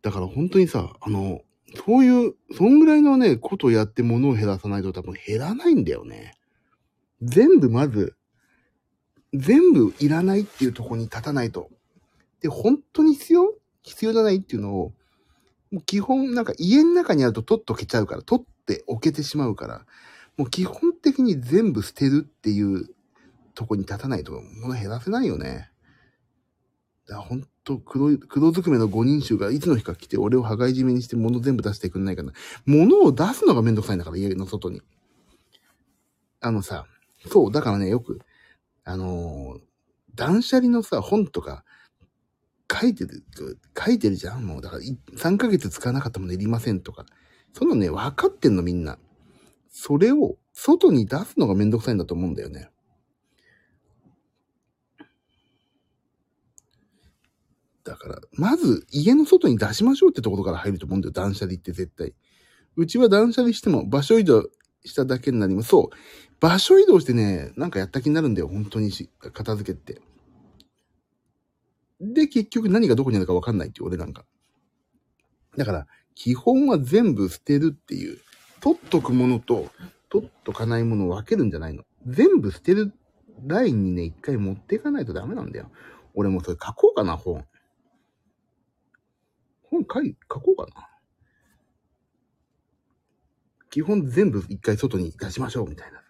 [0.02, 1.42] だから本当にさ、あの、
[1.86, 6.34] そういう、そんぐらいのね、ことをやって物を減らさないと多分減らないんだよね。
[7.22, 8.14] 全部まず、
[9.32, 11.70] 全部いらないっていうとこに立たないと。
[12.40, 13.54] で、本当に必要？
[13.82, 14.92] 必要じゃないっていうのを、
[15.70, 19.86] もう基本なんか家の中にあると取っとけちゃうから、取っておけてしまうから、
[20.36, 22.88] もう基本的に全部捨てるっていう
[23.54, 25.70] とこに立たないと物減らせないよね。
[27.06, 32.32] だからほんと黒、黒ずくめの五人衆がいつの日か来て俺を羽交い締めにして物全部出してくんないかな。
[32.66, 34.82] 物を出すのがめんどくさいんだから、家の外に。
[36.40, 36.86] あのさ、
[37.30, 38.20] そう、だからね、よく、
[38.84, 39.60] あのー
[40.14, 41.64] 断捨離のさ、本とか、
[42.70, 43.24] 書いてる、
[43.78, 44.46] 書いてるじゃん？
[44.46, 47.06] もう、だから、3ヶ月使わなかったものいりませんとか。
[47.54, 48.98] そのね、分かってんのみんな。
[49.70, 52.68] それを、外に出すのがめんどくさいんだと思うんだよね。
[57.84, 62.14] だから、まず、家の外に出しましょうってところから入ると思うんだよ、断捨離って絶対。
[62.76, 64.48] うちは断捨離しても、場所移動
[64.84, 65.70] しただけになります。
[65.70, 65.96] そう。
[66.42, 70.02] 場所移動してね、なんかやった気になるんだよ、本当にし、片付けって。
[72.00, 74.24] で、結局何がどこにあるかわかんないっていう、俺なんか。
[75.56, 78.18] だから、基本は全部捨てるっていう、
[78.60, 79.70] 取っとくものと、
[80.08, 81.84] 取っとかないものを分けるんじゃないの。
[82.08, 82.92] 全部捨てる
[83.46, 85.70] ラインにね、一回持っていかないとダメなんだよ。
[86.14, 87.46] 俺もそれ書こうかな、本。
[89.62, 90.88] 本書い、書こうかな。
[93.70, 96.04] 基本全部一回外に出しましょう、みたいなさ。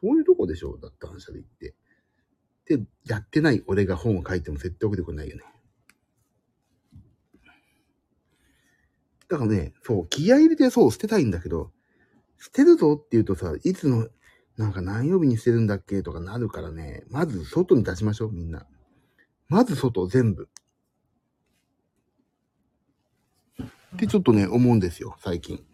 [0.00, 0.78] そういうとこでしょ？
[0.78, 1.74] だって話で言って。
[2.66, 5.42] で、やってない俺が本を書いても説得力ないよね。
[9.28, 11.72] だからね、そう、気合入れてそう捨てたいんだけど、
[12.38, 14.08] 捨てるぞって言うとさ、いつの、
[14.56, 18.66] なんか何曜日に捨てるんだっけとかなるからね、まず外に出しましょう、みんな。
[19.48, 20.48] まず外、全部。
[23.62, 25.64] ってちょっとね、思うんですよ、最近。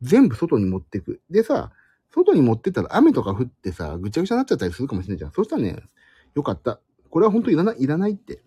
[0.00, 1.20] 全部外に持ってく。
[1.30, 1.72] でさ、
[2.14, 5.32] 外に持ってったら雨とか降ってさ、ぐちゃぐちゃになっちゃったりするかもしれないじゃん。
[5.32, 5.82] そしたらね、
[6.34, 6.80] よかった。
[7.10, 8.42] これは本当いらない、いらないって。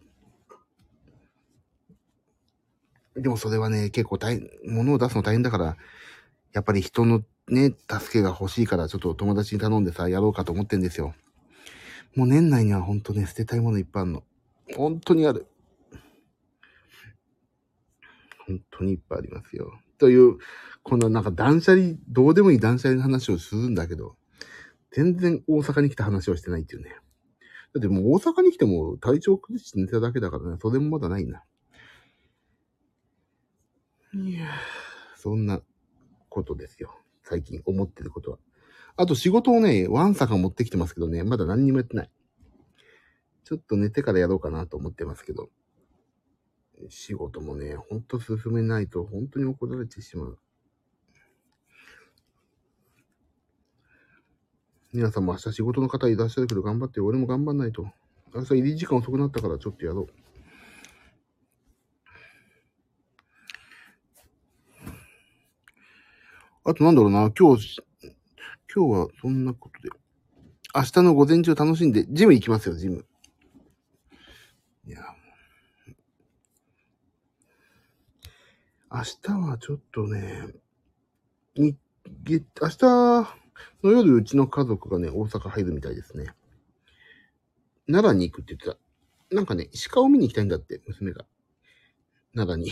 [3.15, 5.78] でもそれはね、結構大変、物を出すの大変だから、
[6.54, 11.13] やっぱり人のね、助けが欲しいから、ちょっと友達に頼んでさ、やろうかと思ってんですよ。
[12.15, 14.23] もう年内には本当ね、捨てたいものいっぱいあるの。
[14.75, 15.47] 本当にある。
[18.47, 19.80] 本当にいっぱいありますよ。
[19.97, 20.38] という、
[20.84, 24.15] このなんか断捨離、どうでもいい断捨離の話をするんだけど、
[24.91, 26.95] 全然大阪に来た話をしてないっていうね。
[27.73, 31.43] だってもう大阪に来ても体調崩して寝ただけだからね、それもまだないな。
[34.13, 34.47] いや
[35.17, 35.62] そんな
[36.29, 36.97] ことですよ。
[37.23, 38.38] 最近思ってることは。
[38.95, 42.12] あと仕事をね、ワンサカ持ってきてますけどね、まだ何にもやってない。
[43.43, 45.49] ちょっと寝てからやろうかなと思ってますけど。
[46.90, 50.40] 仕事もね、ほんと進めないと本当に怒られてしまう。
[54.94, 57.86] 皆さんも明日仕事の方いらっしゃるけど頑張って、俺も頑張んないと。
[58.34, 60.08] 明日入り時間遅くなったからちょっとやろう。
[66.68, 67.80] あとなんだろうな、今日、
[68.74, 69.90] 今日はそんなことで。
[70.74, 73.06] 明日の午前中楽しんで、ジム行きますよ、ジム。
[74.86, 75.14] いや、
[78.95, 80.47] 明日はちょっとね、
[81.58, 81.75] に、
[82.25, 82.79] 明日
[83.84, 86.27] の夜うちの家族がね、大阪入るみたいですね。
[87.88, 88.79] 奈良に行くって言って
[89.29, 89.36] た。
[89.36, 91.25] なんかね、鹿を見に行きたいんだって、娘が。
[92.34, 92.71] 奈良に。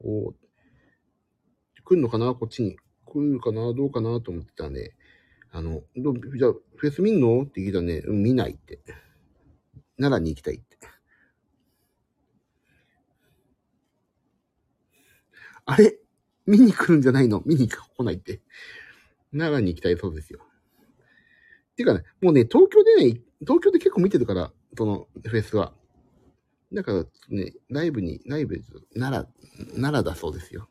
[0.00, 0.34] お
[1.84, 2.34] 来るのかな？
[2.34, 2.76] こっちに。
[3.06, 3.72] 来るかな？
[3.72, 4.20] どうかな？
[4.20, 4.94] と思ってたね。
[5.52, 7.44] あの、どじゃあ、フェス見んの？
[7.44, 8.78] って聞いたらね、見ないって。
[9.98, 10.67] 奈良に行きたいって。
[15.70, 15.98] あれ？
[16.46, 17.42] 見に来るんじゃないの？
[17.44, 18.40] 見に来ないって。
[19.32, 20.40] 奈良に行きたいそうですよ。
[21.76, 25.74] ていうかね、もうね、東京でね、東京で結構見てるから、そのフェスは。
[26.72, 28.62] だからね、ライブに、ライブ、
[28.94, 29.28] 奈
[29.58, 30.70] 良、奈良だそうですよ。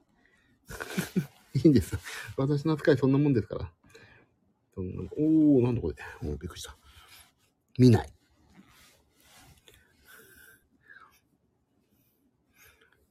[1.54, 1.96] いいんです。
[2.36, 3.74] 私の扱いそんなもんですから。
[4.76, 5.96] おー、なんだこれ。
[6.28, 6.76] もうびっくりした。
[7.78, 8.14] 見ない。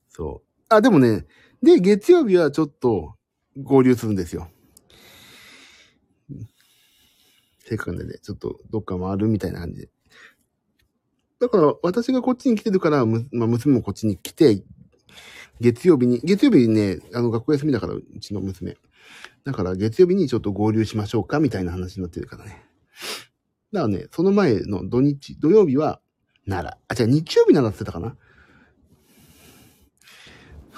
[0.09, 0.49] そう。
[0.69, 1.27] あ、でもね、
[1.63, 3.15] で、月曜日はちょっと
[3.63, 4.49] 合流するんですよ。
[7.59, 9.89] せっかくでね、ちょっとどっか回るみたいな感じで。
[11.41, 14.63] だから、私がこっちに来てるから、むまあ、娘もこっちに来て、
[15.61, 18.77] 月曜日に、月曜日にね、あの、学校休みだから、うちの娘。
[19.45, 22.63] だから、月曜日にちょっと合流しましょうか、みたいな話になってるからね。
[23.73, 26.01] だからね、その前の土日、土曜日は、
[26.47, 26.81] 奈良。
[26.89, 28.17] あ、じゃあ日曜日ならってたかな？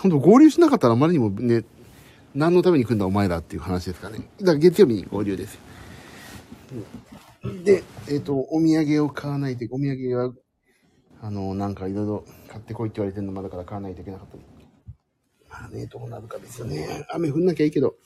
[0.01, 1.65] 本当合流しなかったらあまりにもね、
[2.35, 4.19] 何のために来んだお前らっていう話ですかね。
[4.39, 5.59] だから月曜日に合流です。
[7.65, 10.33] で、えっ、ー、と、お土産を買わないと、お土産は、
[11.21, 14.37] あの、なんかいろいろ買ってこいって言われてるのまだから買わないといけなかった。
[15.49, 17.07] まあね、どうなるかですよね。
[17.11, 17.97] 雨降んなきゃいいけど。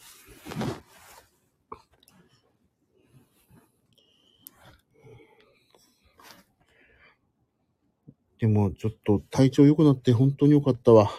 [8.39, 11.11] でも、ちょっと体調良くなって本当に良かったわ。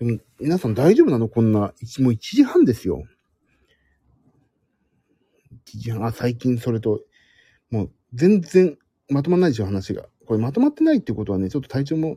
[0.00, 1.28] でも、皆さん大丈夫なの？
[1.28, 1.72] こんな、もう
[2.12, 3.04] 1時半ですよ。
[5.66, 7.02] 1時半、あ、最近それと、
[7.70, 8.78] もう全然
[9.10, 10.06] まとまんないでしょ、話が。
[10.26, 12.16] これまとまってないってことはね、ちょっと体調も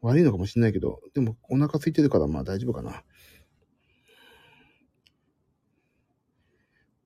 [0.00, 3.02] 悪いのかもしれないけど、でもお腹空いてるからまあ大丈夫かな。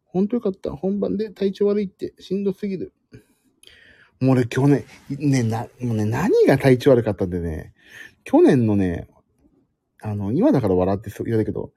[0.05, 0.73] 本当よかった。
[0.73, 2.93] 本番で体調悪いってしんどすぎる。
[4.21, 7.73] もう俺去年、ね、な、もうね、何が体調悪かったんでね、
[8.25, 9.09] 去年のね、
[10.03, 11.71] あの、今だから笑ってそう言われるけど、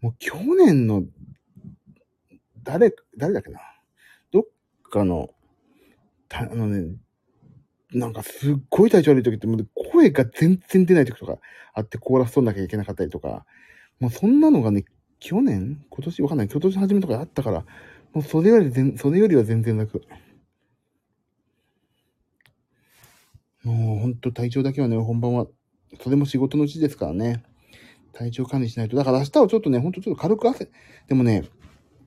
[0.00, 1.04] もう去年の、
[2.62, 3.60] 誰、誰だっけな？
[4.32, 4.44] どっ
[4.82, 5.30] かの、
[6.32, 6.96] あのね、
[7.92, 11.38] なんかすっごい体調悪い時って、もう声が全然出ない時とか
[11.74, 13.46] あってコーラス取んなきゃいけなかったりとか、
[14.00, 14.84] もうそんなのがね、
[15.20, 15.84] 去年？
[15.90, 16.22] 今年？
[16.22, 16.48] わかんない。
[16.48, 17.64] 今年初めとかあったから、
[18.12, 20.02] もうそれより全、それよりは全然楽。
[23.62, 25.46] もうほんと体調だけはね、本番は、
[26.02, 27.42] それも仕事のうちですからね。
[28.16, 28.96] 体調管理しないと。
[28.96, 30.70] だから明日はちょっとね、ほんとちょっと軽く汗。
[31.06, 31.44] でもね、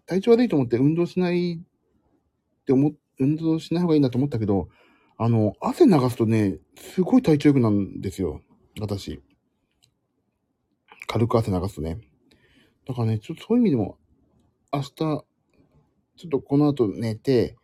[0.08, 4.70] 体調悪いと思って運動しないって思、運動しない方がいいなと思ったけど、
[5.18, 8.42] あの、汗流すとね、すごい体調良くなるんですよ。
[8.80, 9.22] 私。
[11.08, 12.00] 軽く汗流すとね。
[12.88, 14.00] だからね、ちょっとそういう意味でも、
[14.74, 15.26] 明日、ちょ
[16.26, 17.56] っとこの後寝て、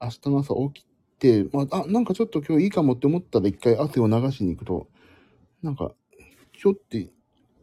[0.00, 0.86] 明日の朝起き
[1.20, 4.88] て、まあ、あ、なんかちょっと今日いいかもって思ったら一回汗を流しに行くと、
[5.62, 5.92] なんか、
[6.58, 6.98] ちょっと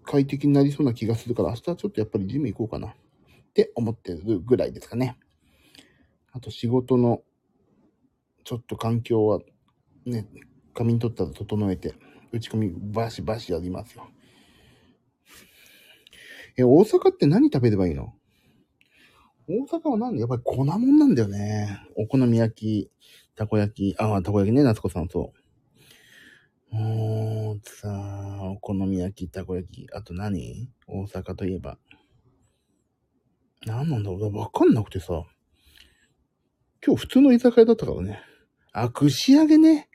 [0.09, 2.93] 快適になりそうな気がするから、明日はちょっとやっぱりジム行こうかなっ
[3.53, 5.19] て思ってるぐらいですかね。
[6.31, 7.21] あと仕事の、
[8.43, 9.39] ちょっと環境は、
[10.05, 10.25] ね、
[10.73, 11.93] 仮眠取ったら整えて、
[12.31, 14.07] 打ち込みバシバシやりますよ。
[16.57, 18.15] え、大阪って何食べればいいの？
[19.47, 21.81] 大阪は何やっぱり粉もんなんだよね。
[21.95, 22.91] お好み焼き、
[23.35, 25.38] たこ焼き、ああ、たこ焼きね、夏子さん、そう。
[26.71, 30.69] もう、さあ、お好み焼き、たこ焼き、あと何？
[30.87, 31.77] 大阪といえば。
[33.65, 34.37] 何なんだろう？
[34.37, 35.23] わかんなくてさ。
[36.85, 38.21] 今日普通の居酒屋だったからね。
[38.71, 39.89] あ、串揚げね。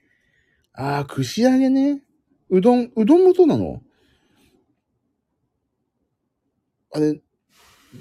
[0.72, 2.02] あ、串揚げね。
[2.50, 3.80] うどん、うどんもそうなの？
[6.92, 7.20] あれ、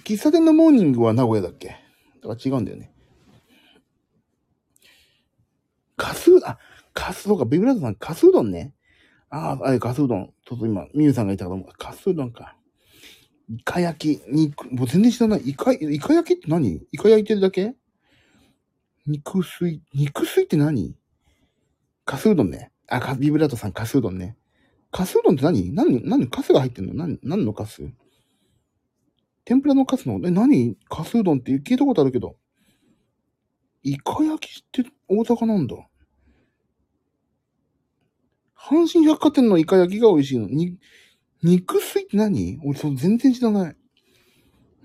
[0.04, 1.78] 喫茶店のモーニングは名古屋だっけ？
[2.22, 2.93] だから違うんだよね。
[6.14, 6.60] カス、あ、
[6.94, 8.76] カス、そうか、ビブラートさん、カスうどんね。
[9.30, 10.34] ああ、あれ、カスうどん。
[10.46, 12.56] ちょっと今、ミュウさんが言ったから、カスうどんか。
[13.50, 15.42] イカ焼き、肉、もう全然知らない。
[15.50, 16.86] イカ、イカ焼きって何？
[16.92, 17.74] イカ焼いてるだけ？
[19.08, 20.96] 肉水、肉水って何？
[22.06, 22.72] カスうどんね。
[22.88, 24.38] あ、カビブラートさん、カスうどんね。
[24.92, 25.74] カスうどんって何？
[25.74, 26.94] 何、何、カスが入ってんの？
[26.94, 27.82] 何、何のカス？
[29.46, 30.78] 天ぷらのカスの、え、何？
[30.90, 32.36] カスうどんって聞いたことあるけど。
[33.82, 35.76] イカ焼きって大阪なんだ。
[38.64, 40.48] 阪神百貨店のイカ焼きが美味しいの。
[40.48, 40.78] に、
[41.44, 42.60] 肉水って何？
[42.64, 43.76] 俺、そう、全然知らない。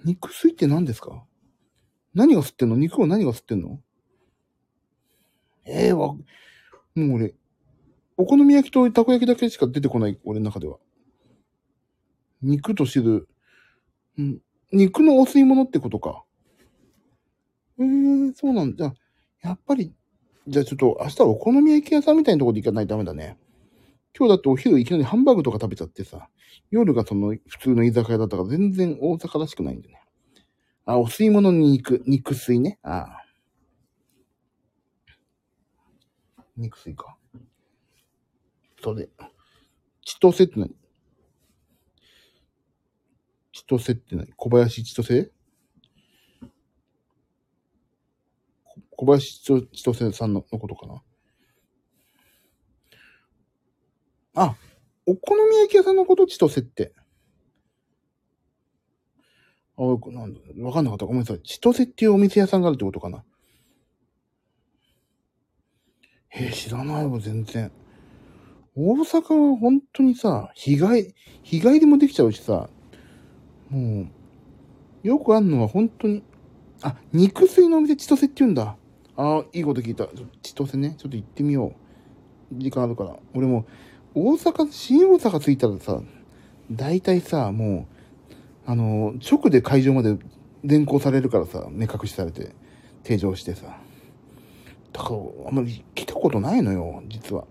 [0.05, 1.25] 肉水って何ですか？
[2.15, 2.77] 何が吸ってんの？
[2.77, 3.81] 肉を何が吸ってんの？
[5.65, 6.23] ええー、わ、も
[6.97, 7.35] う俺、
[8.17, 10.79] お好み焼きとたこ焼きだけしか出てこない、俺の中では。
[12.43, 13.29] 肉と汁、
[14.19, 14.41] うん、
[14.73, 16.25] 肉のお吸い物ってことか。
[17.79, 18.93] ええー、そうなんだ。
[19.43, 19.95] やっぱり、
[20.49, 23.39] じゃあちょっと明日はお好み焼き屋さんみたいなところで行かないとダメだね。
[24.19, 26.29] 今日だってお昼いきなりハンバーグとか食べちゃってさ、
[26.73, 30.03] 夜がその普通の居酒屋だったから全然大阪らしくないんでね。
[30.87, 32.81] あ、お吸い物に肉、肉水ね。
[32.83, 33.25] ああ。
[36.57, 37.17] 肉水か。
[38.83, 39.09] それ。
[40.05, 40.75] 千歳って何？
[43.53, 44.33] 千歳って何？
[44.35, 45.31] 小林千歳？
[48.97, 51.03] 小林千歳さんのことかな？
[54.41, 54.57] あ、
[55.05, 56.93] お好み焼き屋さんのこと千歳って。
[59.77, 61.07] あ、なんだ、わかんなかった。
[61.07, 61.41] ごめんなさい。
[61.43, 63.25] 千歳っていうお店屋さんがあるってことかな。
[66.31, 67.73] え、知らないわ、全然。
[68.77, 72.69] 大阪は本当にさ、日帰、日帰りもできちゃうしさ、
[73.71, 74.09] もう、
[75.07, 76.23] よくあんのは本当に、
[76.83, 78.77] あ、肉水のお店千歳って言うんだ。
[79.17, 80.07] ああ、いいこと聞いた。
[80.43, 80.95] 千歳ね。
[80.97, 81.75] ちょっと行ってみよ
[82.53, 82.59] う。
[82.63, 83.17] 時間あるから。
[83.35, 83.67] 俺も、
[84.19, 86.01] 大阪、新大阪着いたらさ、
[86.71, 87.87] 大体さ、も
[88.27, 90.17] う、あの、直で会場まで
[90.65, 92.53] 連行されるからさ、目隠しされて、
[93.05, 93.79] 定常してさ。
[94.93, 97.45] だから、あんまり来たことないのよ、実は。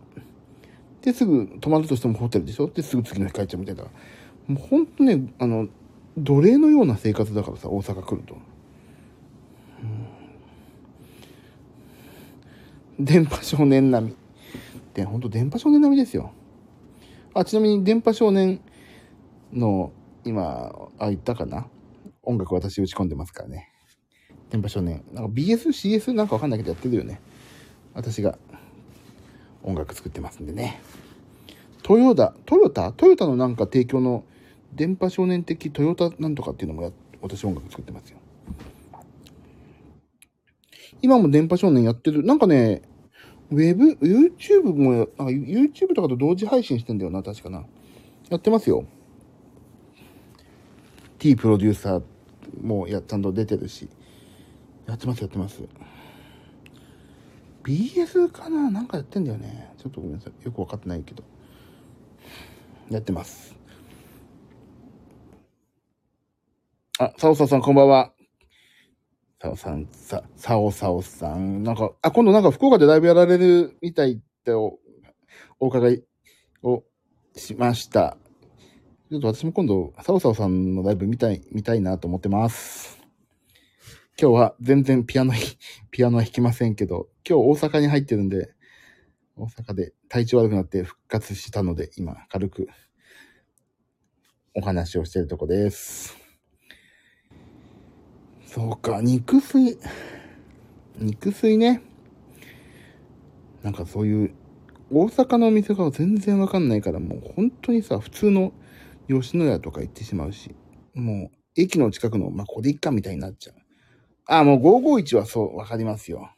[1.01, 2.67] で、すぐ泊まるとしてもホテルでしょ？
[2.67, 3.83] で、すぐ次の日帰っちゃうみたいな。
[3.83, 3.89] も
[4.49, 5.69] うほんとね、あの、
[6.17, 8.35] 奴隷のような生活だからさ、大阪来ると。
[12.99, 14.15] 電波少年並み。
[14.93, 16.31] で、ほんと電波少年並みですよ。
[17.37, 18.61] あ、ちなみに電波少年
[19.53, 19.91] の、
[20.25, 21.67] 今、あ、言ったかな？
[22.23, 23.71] 音楽私打ち込んでますからね。
[24.49, 25.03] 電波少年。
[25.13, 27.21] なんか BS、CS なんかわかんないけどやってるよね。
[27.93, 28.39] 私が
[29.61, 30.81] 音楽作ってますんでね。
[31.83, 32.91] トヨタ、トヨタ？
[32.91, 34.25] トヨタのなんか提供の
[34.73, 38.17] 電波少年的トヨタなんとかっていうのもや、私音楽作ってますよ。
[41.03, 42.23] 今も電波少年やってる。
[42.23, 42.81] なんかね、
[43.49, 47.65] ウェブ、YouTube も、なんか YouTube とかと同時配信してんだよな、確かな。
[48.29, 48.85] やってますよ。
[51.17, 52.03] T プロデューサー
[52.61, 53.87] もや、ちゃんと出てるし。
[54.85, 55.61] やってます、やってます。
[57.63, 58.69] BS かな？
[58.71, 59.73] なんかやってんだよね。
[59.77, 60.45] ちょっとごめんなさい。
[60.45, 61.23] よくわかってないけど。
[62.89, 63.55] やってます。
[66.99, 68.13] あ、サオサさんこんばんは。
[69.39, 71.61] サオさん、さ、サオサオさん。
[71.61, 74.79] なんか、あ、今度なんか福岡でライブやられるみたいってお、
[75.59, 76.03] お伺い
[76.63, 76.83] を
[77.35, 78.17] しました。
[79.11, 82.97] ちょっと私も今度、サオサオさんのライブ見たい、見たいなと思ってます。
[84.19, 85.33] 今日は全然ピアノ、
[85.91, 88.55] ピアノは弾きませんけど、今日大阪に入ってるんで、
[89.35, 92.67] 大阪で体調悪くなって復活したので、今、軽く
[94.55, 96.16] お話をしてるとこです。
[98.57, 99.77] そうか、肉水。
[100.97, 101.83] 肉水ね。
[103.61, 104.33] なんかそういう、
[104.89, 108.53] 大阪のお店が全然わかんないから、もう本当にさ、普通の
[109.07, 110.55] 吉野家とか行ってしまうし、
[110.95, 113.55] もう、駅の近くの、まあ、ここでいっかみたいになっちゃう。
[114.25, 116.31] あ、もう551はそう、わかりますよ。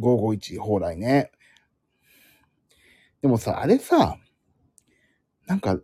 [0.00, 1.30] 551、蓬莱ね。
[3.22, 4.16] でもさ、あれさ、
[5.46, 5.78] なんか、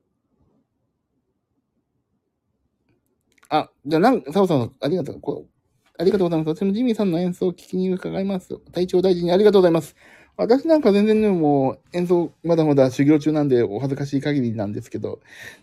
[3.58, 5.20] あ、じゃあ、なん、サオさん、ありがとう。
[5.20, 5.46] こ
[5.98, 6.58] ありがとうございます。
[6.58, 8.58] 私もジミーさんの演奏を聞きに伺います。
[8.72, 9.96] 体調大事にありがとうございます。
[10.36, 15.20] 私なんか全然ね、もう演奏まだまだ修行中なんでお恥ずかしい限りなんですけど、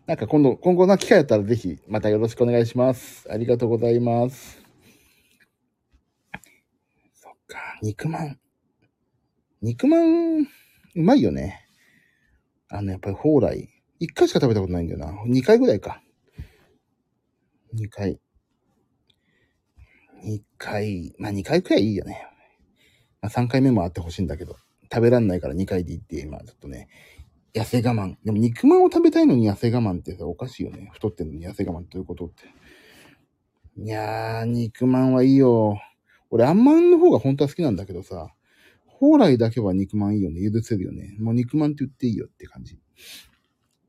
[0.07, 3.27] なんか今度、今後な機会あったらぜひまたよろしくお願いします。
[3.31, 4.63] ありがとうございます。
[7.13, 8.39] そっか、肉まん。
[9.61, 10.47] 肉まん、う
[10.95, 11.67] まいよね。
[12.69, 13.69] あの、やっぱり蓬莱。
[13.99, 15.13] 一回しか食べたことないんだよな。
[15.27, 16.02] 二回ぐらいか。
[17.73, 18.19] 2回。
[20.25, 22.27] 2回、まあ2回くらいいいよね。
[23.21, 24.55] まあ3回目もあってほしいんだけど、
[24.91, 26.87] 食べらんないから2回でいいって今ちょっとね、
[27.53, 28.15] 痩せ我慢。
[28.23, 30.89] でも肉まんを食べたいのに痩せ我慢ってさ、おかしいよね。
[30.93, 32.45] 太ってんのに痩せ我慢ということって。
[33.77, 35.79] いやー、肉まんはいいよ。
[36.29, 38.33] 俺、あんまんの方が本当は好きなんだけどさ、
[38.99, 40.41] 蓬莱だけは肉まんいいよね。
[40.47, 41.15] 許せるよね。
[41.19, 42.79] もう肉まんって言っていいよって感じ。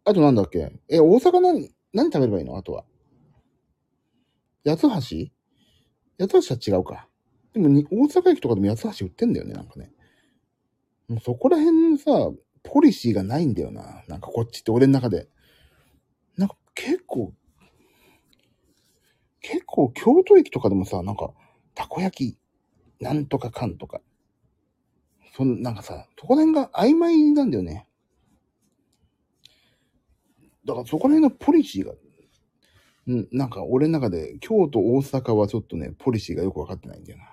[0.05, 0.73] あとなんだっけ？
[0.89, 2.57] え、大阪何、何食べればいいの？
[2.57, 2.85] あとは。
[4.65, 4.89] 八つ橋？
[6.19, 7.09] 八つ橋は違うか。
[7.53, 9.93] でも、大阪駅とかでも八つ橋売ってんだよね、なんかね。
[11.09, 12.31] もうそこら辺のさ、
[12.63, 14.03] ポリシーがないんだよな。
[14.09, 15.29] なんかこっちって俺の中で。
[16.37, 17.33] なんか結構、
[19.41, 21.35] 結構京都駅とかでもさ、なんか、
[21.75, 22.39] たこ焼き、
[23.01, 24.01] なんとかかんとか。
[25.37, 27.87] そん、なんかさ、そこら辺が曖昧なんだよね。
[30.65, 31.93] だからそこら辺のポリシーが
[33.07, 37.25] うん、なんか俺の中で京都、大阪はちょっとね、ポリシーがよくわかってないんだよな。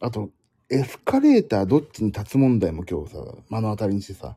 [0.00, 0.30] あと、
[0.70, 4.36] エスカレーターどっちに立つ問題も今日さ、目の当たりにしてさ、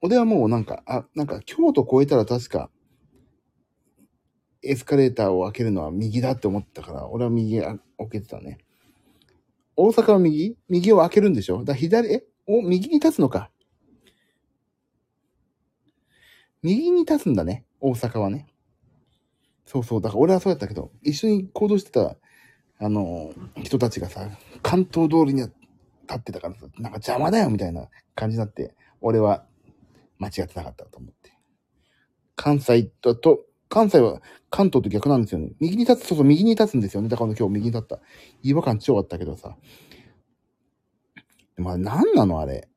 [0.00, 2.70] 俺はもうなんか、あ、なんか京都越えたら確か、
[4.62, 7.78] エスカレーターを開けるのは右だって思ったから、俺は右開
[8.10, 8.58] けてたね。
[9.76, 10.56] 大阪は右？
[10.68, 11.64] 右を開けるんでしょ？
[11.64, 12.24] だ左、え？
[12.46, 13.50] お、右に立つのか。
[16.64, 17.64] 右に立つんだね。
[17.80, 18.46] 大阪はね。
[19.66, 20.00] そうそう。
[20.00, 22.16] だから俺はそうやったけど、一緒に行動してた、
[22.78, 24.26] あの、人たちがさ、
[24.62, 25.52] 関東通りに立
[26.16, 29.44] ってたからさ、なんか邪魔だよみたいな感じになって、俺は
[30.18, 31.36] 間違ってなかったと思って。
[32.34, 35.50] 関西だと、関西は関東と逆なんですよね。
[35.60, 37.10] 右に立つ、そうそう、右に立つんですよね。
[37.10, 38.00] だから今日右に立った。
[38.42, 39.54] 違和感超あったけどさ。
[41.56, 42.68] でもあれ何なのあれ。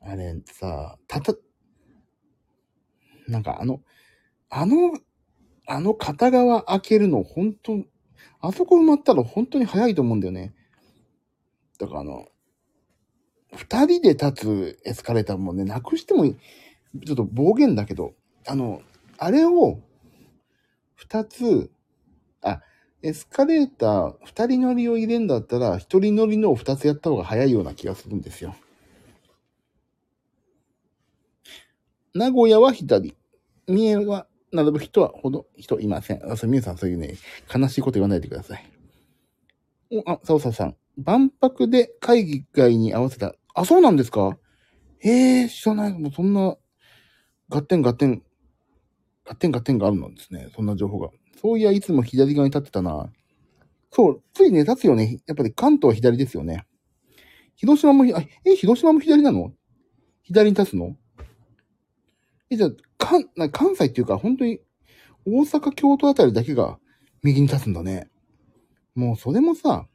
[0.00, 1.34] あれさ、たた、
[3.28, 3.80] なんかあの、
[4.50, 4.92] あの、
[5.66, 7.84] あの片側開けるの本当
[8.40, 10.54] あそこ埋まったら本当に早いと思うんだよね。
[11.78, 12.26] だからあの、
[13.54, 16.36] 二人で立つエスカレーターもね、なくしてもいい。
[17.04, 18.14] ちょっと暴言だけど、
[18.46, 18.82] あの、
[19.18, 19.80] あれを、
[20.94, 21.70] 二つ、
[22.42, 22.60] あ、
[23.02, 28.56] エスカレーター、二人乗りを入れるんだったら、一人乗りのを二つやった方が早いような気がするんですよ。
[32.14, 33.17] 名古屋は左。
[33.68, 36.32] 三重は並ぶ人はほど人いません。
[36.32, 37.16] あ、そう、皆さんそういうね、
[37.54, 38.66] 悲しいこと言わないでください。
[39.90, 40.76] お、あ、さおささん。
[40.96, 43.34] 万博で会議外に合わせた。
[43.54, 44.38] あ、そうなんですか？
[45.04, 45.92] ええ、知らない。
[45.92, 46.56] もうそんな、
[47.48, 48.22] 合点合点、
[49.24, 50.48] 合点合点があるんですね。
[50.56, 51.10] そんな情報が。
[51.40, 53.12] そういや、いつも左側に立ってたな。
[53.90, 55.18] そう、ついね、立つよね。
[55.26, 56.66] やっぱり関東は左ですよね。
[57.54, 59.52] 広島も、あ、え、広島も左なの？
[60.22, 60.96] 左に立つの？
[62.50, 64.60] え、じゃあ、関、関西っていうか、本当に、
[65.26, 66.78] 大阪、京都あたりだけが
[67.22, 68.08] 右に立つんだね。
[68.94, 69.86] もう、それもさ、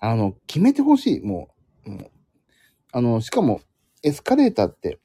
[0.00, 1.20] あの、決めてほしい。
[1.20, 1.48] も
[1.86, 2.10] う、もう、
[2.92, 3.60] あの、しかも、
[4.02, 4.98] エスカレーターって、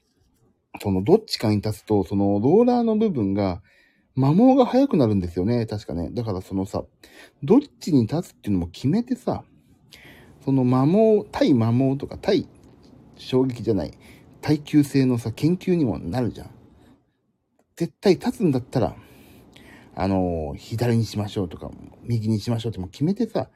[0.80, 3.62] その、どっちかに立つと、その、ローラーの部分が、
[4.16, 5.66] 摩耗が速くなるんですよね。
[5.66, 6.10] 確かね。
[6.12, 6.82] だからそのさ、
[7.44, 9.44] どっちに立つっていうのも決めてさ、
[10.44, 12.48] その摩耗、対摩耗とか対
[13.16, 13.92] 衝撃じゃない、
[14.48, 16.50] 耐久性のさ、研究にもなるじゃん。
[17.76, 18.96] 絶対立つんだったら、
[19.94, 21.70] あのー、左にしましょうとか、
[22.02, 23.50] 右にしましょうってもう決めてさ、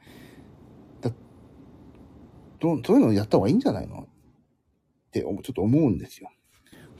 [1.01, 1.11] だ
[2.59, 4.01] どそういうのをやった方がいいんじゃないの？
[4.03, 4.05] っ
[5.09, 6.29] てちょっと思うんですよ。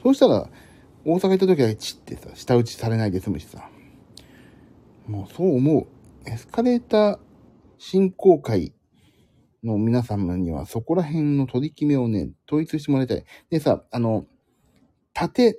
[0.02, 0.50] そうしたら、
[1.04, 3.70] 大阪行った時はチってさ、下打ちされないで済むしさ。
[5.06, 5.86] もうそう思う。
[6.28, 7.18] エスカレーター
[7.78, 8.72] 振興会
[9.64, 13.24] の皆様にはそこら辺の取り決めをね、統一してもらいたい。
[13.50, 14.26] でさ、あの、
[15.12, 15.58] 縦、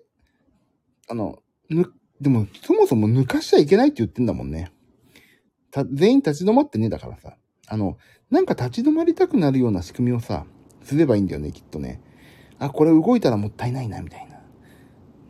[1.10, 1.40] あの、
[1.70, 1.92] ぬ、
[2.22, 4.72] でもそもそも抜かしちゃいけないって言ってんだもんね。
[5.72, 7.36] た、全員立ち止まってね、だからさ。
[7.68, 7.98] あの、
[8.30, 10.46] なんか立ち止まりたくなるような仕組みをさ、
[10.84, 12.02] すればいいんだよね、きっとね。
[12.60, 14.40] あ、これ動いたらもったいないな、みたいな。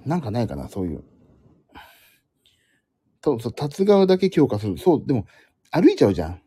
[0.05, 1.03] なんかないかな、そういう。
[3.23, 4.77] そう、そう、立つ側だけ強化する。
[4.77, 5.25] そう、でも、
[5.71, 6.41] 歩いちゃうじゃん。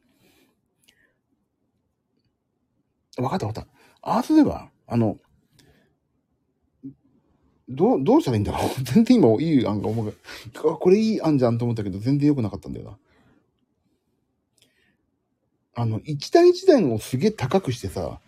[3.23, 3.71] わかったわかった。
[4.03, 5.19] ああすれば、あの、
[7.69, 8.71] どう、どうしたらいいんだろう？
[8.83, 10.15] 全然今いい案が思う。
[10.81, 12.99] これいい案じゃんと思ったけど、全然良くなかったんだよな。
[15.75, 18.21] あの、一段一段をすげえ高くしてさ、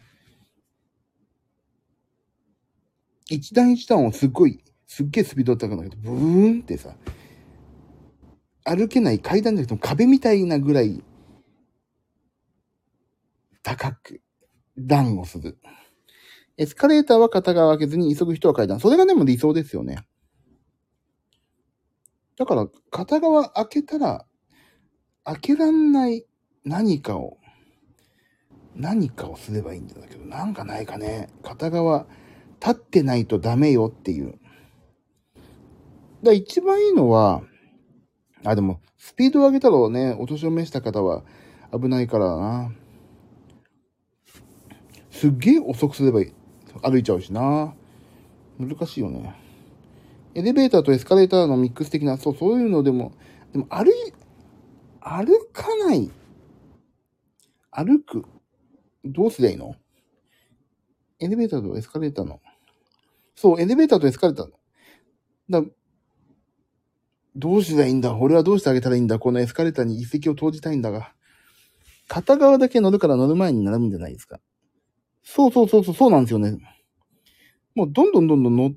[3.28, 6.96] 一段一段をすっごいすっげえスピード高くんだけど、ブーンってさ、
[8.64, 11.02] 歩けない階段じゃなくても壁みたいなぐらい
[13.62, 14.20] 高く
[14.86, 15.58] 段をする。
[16.56, 18.80] エスカレーターは片側開けずに急ぐ人は階段。
[18.80, 20.04] それがでも理想ですよね。
[22.36, 24.26] だから、片側開けたら、
[25.24, 26.26] 開けらんない
[26.64, 27.38] 何かを、
[28.74, 31.28] 何かをすればいいんだけど、なんかないかね。
[31.42, 32.06] 片側、
[32.60, 34.38] 立ってないとダメよっていう。
[36.22, 37.42] だ一番いいのは、
[38.44, 41.24] あ、でも、スピードを上げたらね、お年を召した方は
[41.72, 42.72] 危ないからな。
[45.20, 46.32] すっげえ遅くすればいい。
[46.82, 47.74] 歩いちゃうしな。
[48.58, 49.34] 難しいよね。
[50.34, 53.12] エレベーターとエスカレーターのミックス的な、そう、そういうのでも、
[53.52, 53.94] でも歩い、
[55.02, 56.10] 歩かない。
[57.70, 58.24] 歩く。
[59.04, 59.76] どうすりゃいいの？
[61.18, 62.40] エレベーターとエスカレーターの。
[63.34, 64.46] そう、エレベーターとエスカレーター
[65.50, 65.62] の。
[65.62, 65.70] だ
[67.36, 68.16] どうしたらいいんだ？
[68.16, 69.18] 俺はどうしてあげたらいいんだ？
[69.18, 71.12] このエスカレーターに一石を投じたいんだが。
[72.08, 74.40] 片側だけ乗るから乗る前に並ぶんじゃないですか。
[75.22, 76.58] そうそうそうそう、そうなんですよね。
[77.74, 78.72] もうどんどんどんどん乗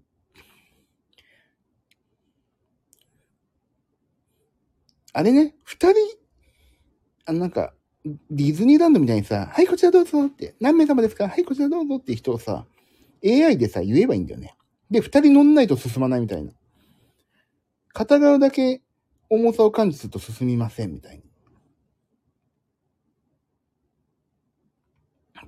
[5.13, 5.99] あれね、二人、
[7.25, 7.73] あのなんか、
[8.31, 11.29] ディズニーランドみたいにさ、はい、こちらどうぞって、何名様ですか？
[11.29, 12.65] はい、こちらどうぞって人をさ、
[13.25, 14.55] AI でさ、言えばいいんだよね。
[14.91, 16.51] で、二人乗んないと進まないみたいな。
[17.93, 18.81] 片側だけ
[19.29, 21.23] 重さを感知すると進みません、みたいに。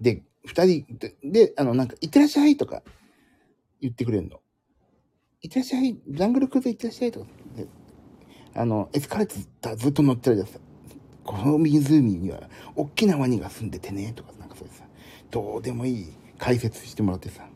[0.02, 0.86] で、二人
[1.24, 2.84] で、あの、なんか、いってらっしゃいとか
[3.82, 4.39] 言ってくれるの。
[5.41, 7.28] いってらっしゃい、ジャングルクルーズいってらっしゃいとか。
[8.56, 10.60] あの、エスカレーターずっと乗ってるじゃんさ。
[11.24, 14.86] この湖には、大きなワニが住んでてね、とか、なんかそういうさ、
[15.32, 17.48] どうでもいい解説してもらってさ、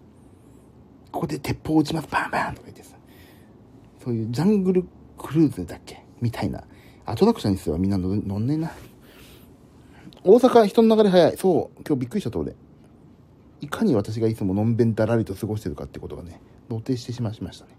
[1.11, 2.95] ここで鉄砲撃ちます、バンバンとか言ってさ、
[4.03, 4.85] そういうジャングル
[5.17, 6.63] クルーズだっけみたいな。
[7.05, 8.71] アトラクションにすればみんな乗んねえな。
[10.23, 11.37] 大阪人の流れ早い。
[11.37, 11.81] そう。
[11.87, 12.55] 今日びっくりしたと俺。
[13.61, 17.71] いかに私がいつものんべんだらりと過ごしてるかってことがね、露呈してしまいましたね。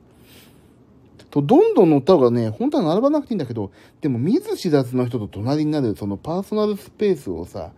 [1.30, 3.70] と、どんどん乗った方がね、本当は並ばなくていいんだけど、
[4.00, 7.72] でも見ず知らずの人と隣になるそのパーソナルスペースをさ、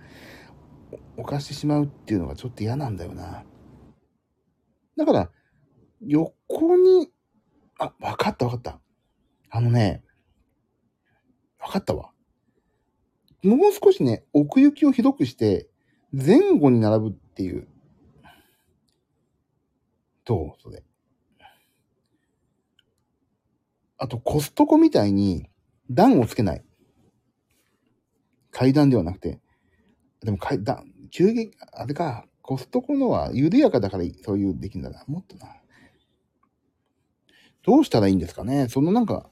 [1.17, 3.45] 犯してしまうっていうのがちょっと嫌なんだよな。
[4.97, 5.31] だから、
[6.01, 7.11] 横に
[7.79, 8.81] あ、わかったわかった。
[9.51, 10.03] あのね、
[11.61, 12.11] わかったわ。
[13.43, 15.69] もう少しね、奥行きをひどくして、
[16.13, 17.67] 前後に並ぶっていう。
[20.25, 20.63] どう？
[20.63, 20.83] それ。
[23.99, 25.49] あとコストコみたいに
[25.91, 26.65] 段をつけない。
[28.51, 29.41] 階段ではなくて。
[30.21, 35.05] でも階段、急激、あれか、コストコのは緩やかだからそういうできるんだな。
[35.07, 35.47] もっとな。
[37.65, 39.31] どうしたらいいんですかねそのなんか、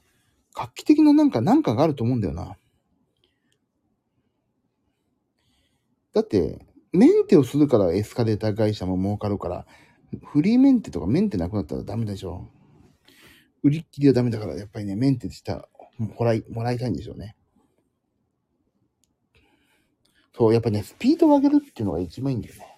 [0.53, 2.57] 画期的ななんか、なんかがあると思うんだよな。
[6.13, 9.65] だって、メンテをするからエスカレーター会社も儲かるから、
[10.25, 12.49] フリーメンテとかメンテなくなったらダメでしょ。
[13.63, 17.35] 売りっきりはダメだから、やっぱりね、メンテした、もらい、もらいたいんでしょうね。
[20.35, 22.77] そう、やっぱね、スピードを上げるっていうのが一番いいんだよね。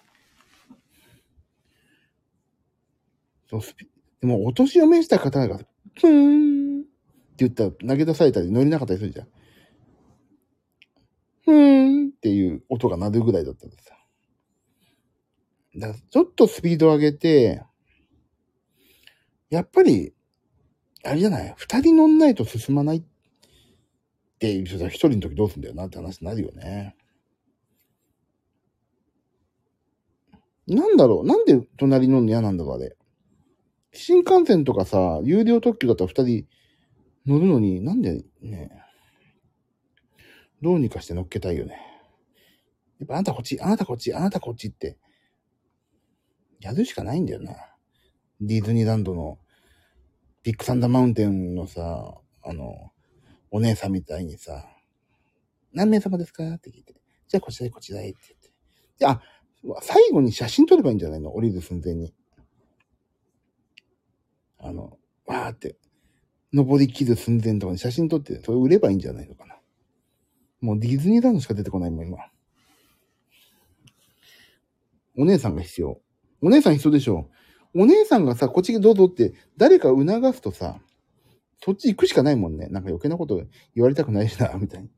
[3.48, 3.88] そう、スピ、
[4.20, 6.84] でも、お年を召した方が、ふーんっ
[7.36, 9.28] て言ったら投げ出されたり乗れなかったりするじゃん。
[11.44, 13.96] ふーんっていう音が鳴るぐらいだったんですよ。
[15.76, 17.62] だからちょっとスピード上げて、
[19.50, 20.14] やっぱり、
[21.04, 23.02] あれじゃない二人乗んないと進まないっ
[24.38, 26.96] ていう人は一人の時どうすんだよなって話になるよね。
[30.66, 32.96] なんだろうなんで隣乗るの嫌なんだろうあれ。
[33.92, 36.46] 新幹線とかさ、有料特急だったら二人
[37.26, 38.70] 乗るのになんでね、
[40.62, 41.78] どうにかして乗っけたいよね。
[42.98, 44.96] やっぱあなたこっち、あなたこっち、あなたこっちって、
[46.64, 47.54] やるしかないんだよな。
[48.40, 49.38] ディズニーランドの
[50.42, 52.90] ビッグサンダーマウンテンのさ、あの、
[53.50, 54.66] お姉さんみたいにさ、
[55.74, 56.42] 何名様ですか？
[56.54, 56.94] って聞いて。
[57.28, 58.50] じゃあこちらへこちらへって言って。
[58.98, 59.20] で、あ、
[59.82, 61.34] 最後に写真撮ればいいんじゃないの？
[61.34, 62.14] 降りる寸前に。
[64.58, 64.96] あの、
[65.26, 65.76] わーって、
[66.52, 69.58] 登り切る寸前とかに写真撮って、それ売ればいいんじゃないのかな。
[70.62, 72.18] もうディズニーランドしか出てこないもん、今。
[75.18, 76.00] お姉さんが必要。
[76.44, 77.30] お姉さん必要でしょ。
[77.74, 80.78] お姉さんがさ、こっちどうぞって、誰か促すとさ、
[81.64, 82.66] そっち行くしかないもんね。
[82.68, 83.42] なんか余計なこと
[83.74, 84.90] 言われたくないしな、 みたいに。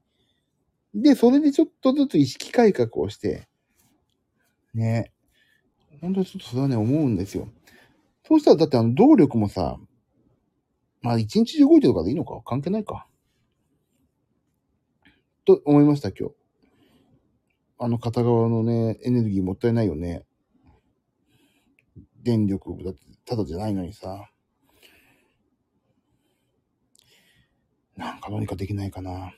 [0.92, 3.46] で、それでちょっとずつ意識改革をして、
[4.74, 5.12] ね。
[6.00, 7.48] 本当にちょっとそれはね、思うんですよ。
[8.26, 9.78] そうしたら、だってあの、動力もさ、
[11.00, 12.42] まあ、一日中動いてるからいいのか？
[12.44, 13.06] 関係ないか。
[15.44, 16.34] と思いました、今日。
[17.78, 20.25] あの片側のね、エネルギーもったいないよね。
[22.26, 24.28] 電力だってただじゃないのにさ。
[27.96, 29.32] なんかどうにかできないかな。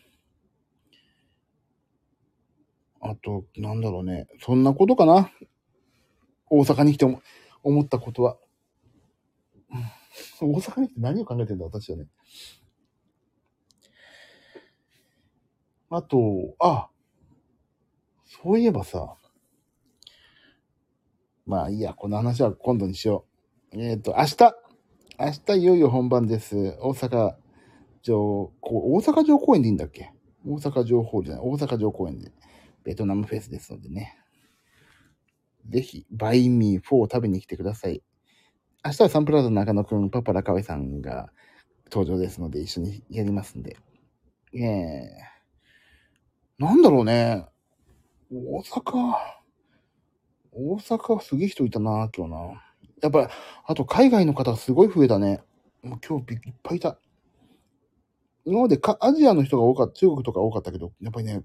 [3.03, 4.27] あと、なんだろうね。
[4.41, 5.31] そんなことかな。
[6.49, 7.21] 大阪に来て思
[7.63, 8.39] 思ったことは。
[10.41, 12.07] 大阪に来て何を考えてんだ、私はね。
[15.91, 16.89] あと、あ、
[18.25, 19.19] そういえばさ、
[21.49, 23.25] まあいいや、この話は今度にしよ
[23.73, 23.81] う。
[23.81, 24.37] えっ、と、明日、
[25.19, 26.77] 明日いよいよ本番です。
[26.79, 27.37] 大阪
[28.03, 30.13] 城、こう大阪城公園でいいんだっけ？
[30.47, 32.33] 大阪城ホールじゃない、大阪城公園で、
[32.85, 34.19] ベトナムフェスですのでね。
[35.71, 38.03] ぜひ、バインミー4を食べに来てください。
[38.85, 41.33] 明日はサンプラザ中野くん、パパラカワイさんが
[41.91, 43.77] 登場ですので、一緒にやりますんで。
[44.53, 45.11] ええ
[46.59, 47.47] なんだろうね。
[48.31, 49.15] 大阪、
[50.61, 52.63] 大阪はすげえ人いたな、今日な。
[53.01, 53.31] やっぱ、
[53.65, 55.41] あと海外の方すごい増えたね。
[55.85, 56.99] もう今日いっぱいいた。
[58.45, 61.45] 今までかアジアの人が多かった、中国とか多かったけど、やっぱりね、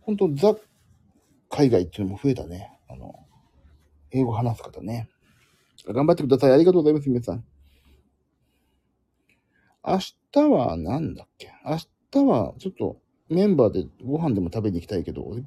[0.00, 0.56] 本当ザ、
[1.50, 2.72] 海外っていうのも増えたね。
[2.88, 3.14] あの、
[4.10, 5.10] 英語話す方ね。
[5.86, 6.52] 頑張ってください。
[6.52, 7.44] ありがとうございます、皆さん。
[9.86, 9.98] 明
[10.32, 11.52] 日はなんだっけ？
[11.62, 11.76] 明
[12.10, 12.96] 日はちょっと
[13.28, 15.44] メンバーでご飯でも食べに行きたいけど、い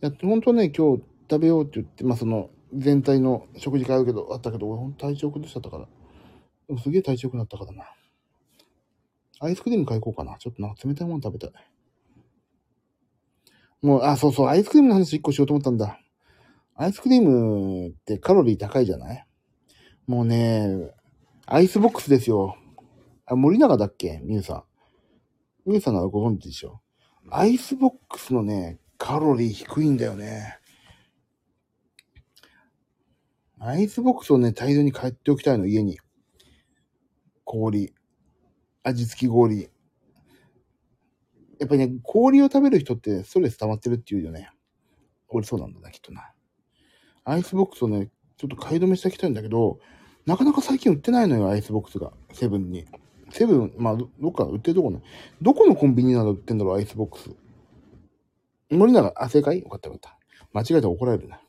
[0.00, 5.86] や、本当ね、今日食べようって言って、まあその全体の食事会あるけど、あったけど、俺ほんと体調崩しちゃったから。
[6.68, 7.84] でもすげえ体調良くなったからな。
[9.40, 10.36] アイスクリーム買いこうかな。
[10.38, 11.52] ちょっとな、冷たいもの食べたい。
[13.82, 15.98] もう、あ、そうそう、アイスクリームの話一個しようと思ったんだ。
[16.76, 19.26] アイスクリームってカロリー高いじゃない？
[20.06, 20.92] もうね、
[21.46, 22.56] アイスボックスですよ。
[23.26, 24.20] あ、森永だっけ？
[24.22, 24.64] ミュウさ
[25.66, 25.68] ん。
[25.68, 26.80] ミュウさんならご存知でしょ？
[27.30, 30.58] アイスボックスのね、カロリー低いんだよね。
[33.64, 36.00] アイスボックスをね、大量に買っておきたいの、家に。
[37.44, 37.94] 氷。
[38.82, 39.70] 味付き氷。
[41.60, 44.50] やっぱりね、氷を食べる人ってストレス溜まってるっていうよね。
[45.28, 46.32] 俺そうなんだな、きっとな。
[47.22, 49.78] アイスボックスをね、ちょっと買いだめしておきたいんだけど、
[50.26, 52.12] なかなか最近売ってないのよ、アイスボックスが。
[52.32, 52.84] セブンに。
[53.30, 55.02] セブン、まあ、どっか売ってるとこね。
[55.40, 57.30] どこのコンビニなら売ってんだろう、アイスボックス。
[58.70, 59.60] 森永、あ、正解？
[59.60, 60.18] よかったよかった。
[60.52, 61.40] 間違えたら怒られるな。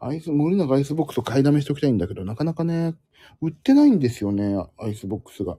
[0.00, 2.94] アイス、森永アイスボックスを買いだめしておきたいんだけど、なかなかね、
[3.42, 5.58] 売ってないんですよね、アイスボックスが。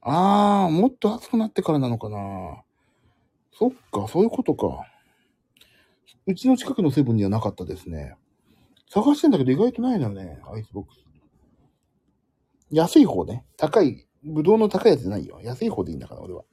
[0.00, 2.62] あー、もっと暑くなってからなのかな。
[3.52, 4.84] そっか、そういうことか。
[6.26, 8.16] うちの近くのセブンにはなかったですね。
[8.88, 11.04] 探してんだけど意外とないのよね、アイスボックス。
[12.70, 13.44] 安い方ね。
[13.56, 15.40] 高い、ぶどうの高いやつじゃないよ。
[15.40, 16.44] 安い方でいいんだから、俺は。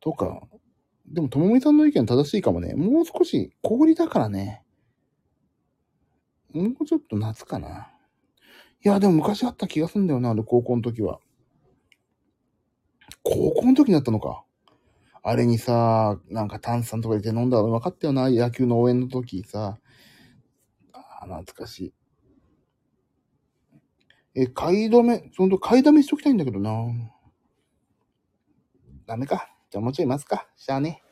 [0.00, 0.42] とか、
[1.10, 2.74] でも、ともみさんの意見正しいかもね。
[2.74, 4.62] もう少し、氷だからね。
[6.52, 7.90] もうちょっと夏かな。
[8.82, 11.18] いや、でも昔あった気がすんだよな、あの高校の時は。
[13.24, 14.44] 高校の時になったのか。
[15.22, 19.78] あれにさ、なんか炭酸とか入れて飲んだら分かったよな、野球の応援の時さ。
[20.92, 21.94] ああ、懐かしい。
[24.34, 26.70] え、買い止め、ほんと買いだめしときたいんだけどな。
[29.06, 29.52] ダメか。
[29.70, 30.48] じゃあもうちょい待つか。
[30.56, 31.02] しゃあね。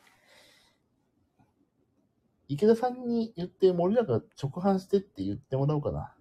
[2.49, 6.13] 池田さんに言って森永直販してって言ってもらおうかな。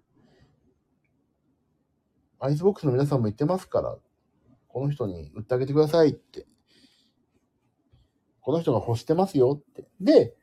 [2.38, 3.96] アイスボックスの皆さんも言ってますから、
[4.68, 6.46] この人に売ってあげてくださいって。
[8.40, 9.88] この人が欲してますよって。
[10.00, 10.36] で、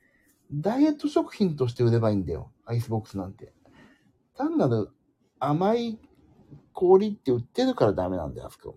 [0.52, 2.52] ダイエット食品として売ればいいんだよ。
[2.66, 3.54] アイスボックスなんて。
[4.36, 4.89] 単なる
[5.39, 5.98] 甘い
[6.74, 8.76] 氷って売ってるからダメなんだよ、あそこ。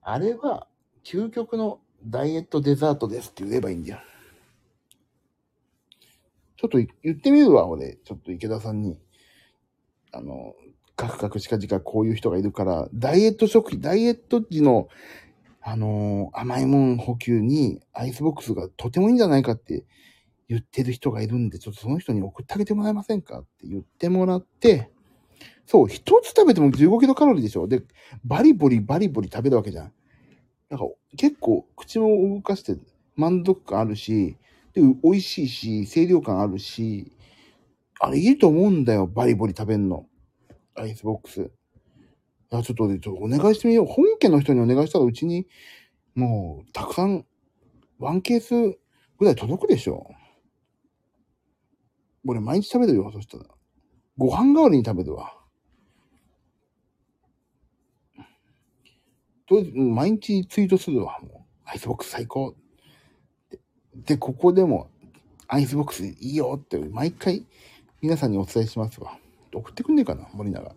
[0.00, 0.66] あれは、
[1.04, 3.98] 究極のダイエットデザートですって言えばいいんだよ。
[6.56, 7.98] ちょっと言ってみるわ、俺。
[8.04, 8.98] ちょっと池田さんに。
[10.12, 10.54] あの、
[10.96, 14.88] カクカクしかじかこういう人がいるから、ダイエット食品、ダイエット時の、
[15.62, 19.84] あのー甘いもん補給にアイスボックスがとてもいいんじゃないかって
[20.48, 23.40] 言ってる人がいるんで、ちょっとその人に送ってあげてもらえませんか？
[23.40, 24.90] って言ってもらって、
[25.66, 27.82] そう、一つ食べても15キロカロリーでしょで、
[28.24, 29.92] バリボリバリボリ食べるわけじゃん。
[30.70, 32.76] なんか結構口も動かして
[33.16, 34.36] 満足感あるし、
[34.72, 37.12] で、美味しいし、清涼感あるし、
[37.98, 40.06] あれいいと思うんだよ、バリボリ食べんの。
[40.74, 41.42] アイスボックス。
[41.42, 41.46] い
[42.50, 43.86] や、ちょっと、ちょっとお願いしてみよう。
[43.86, 45.46] 本家の人にお願いしたらうちに、
[46.14, 47.26] もう、たくさん、
[47.98, 48.54] ワンケース
[49.18, 50.08] ぐらい届くでしょ。
[52.26, 53.44] 俺毎日食べるよ、そしたら。
[54.16, 55.39] ご飯代わりに食べるわ。
[59.50, 61.40] とりあえず、毎日ツイートするわ、もう。
[61.64, 62.54] アイスボックス最高。
[63.50, 63.58] で、
[63.96, 64.88] でここでも、
[65.48, 67.44] アイスボックスいいよって、毎回、
[68.00, 69.18] 皆さんにお伝えしますわ。
[69.52, 70.72] 送ってくんねえかな、森永。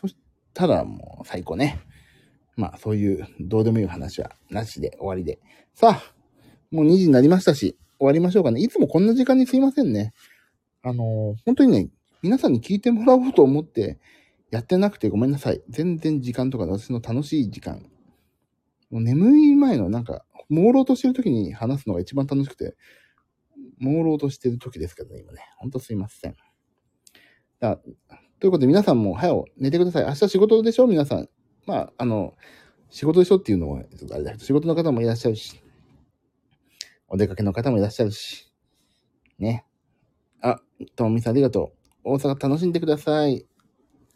[0.00, 0.16] そし
[0.54, 1.78] たらもう最高ね。
[2.56, 5.38] まあそういうどうでもいい話はなしで終わりで。
[5.74, 6.14] さあ、
[6.70, 8.62] もう2時になりましたし、終わりましょうかね。
[8.62, 10.14] いつもこんな時間にすいませんね。
[10.82, 11.90] あのー本当にね、
[12.22, 13.98] 皆さんに聞いてもらおうと思って
[14.50, 15.62] やってなくてごめんなさい。
[15.68, 17.90] 全然時間とか私の楽しい時間。
[18.90, 22.76] もう眠い前のなんか、朦朧としてる時に話すのが一番楽しくて、
[23.80, 25.40] 朦朧としてる時ですけどね、今ね。
[25.58, 26.36] ほんとすいません。
[27.60, 27.76] だ
[28.40, 30.04] ということで皆さんも早う寝てください。
[30.06, 30.86] 明日仕事でしょ？
[30.86, 31.28] 皆さん。
[31.66, 32.34] まあ、あの、
[32.88, 35.60] 仕事でしょっていうのは、ちょっとあれだけど、仕事の方もいらっしゃるし、
[37.08, 38.50] お出かけの方もいらっしゃるし、
[39.38, 39.66] ね。
[40.40, 40.60] あ、
[40.96, 41.72] ともみさんありがと
[42.04, 42.12] う。
[42.12, 43.44] 大阪楽しんでください。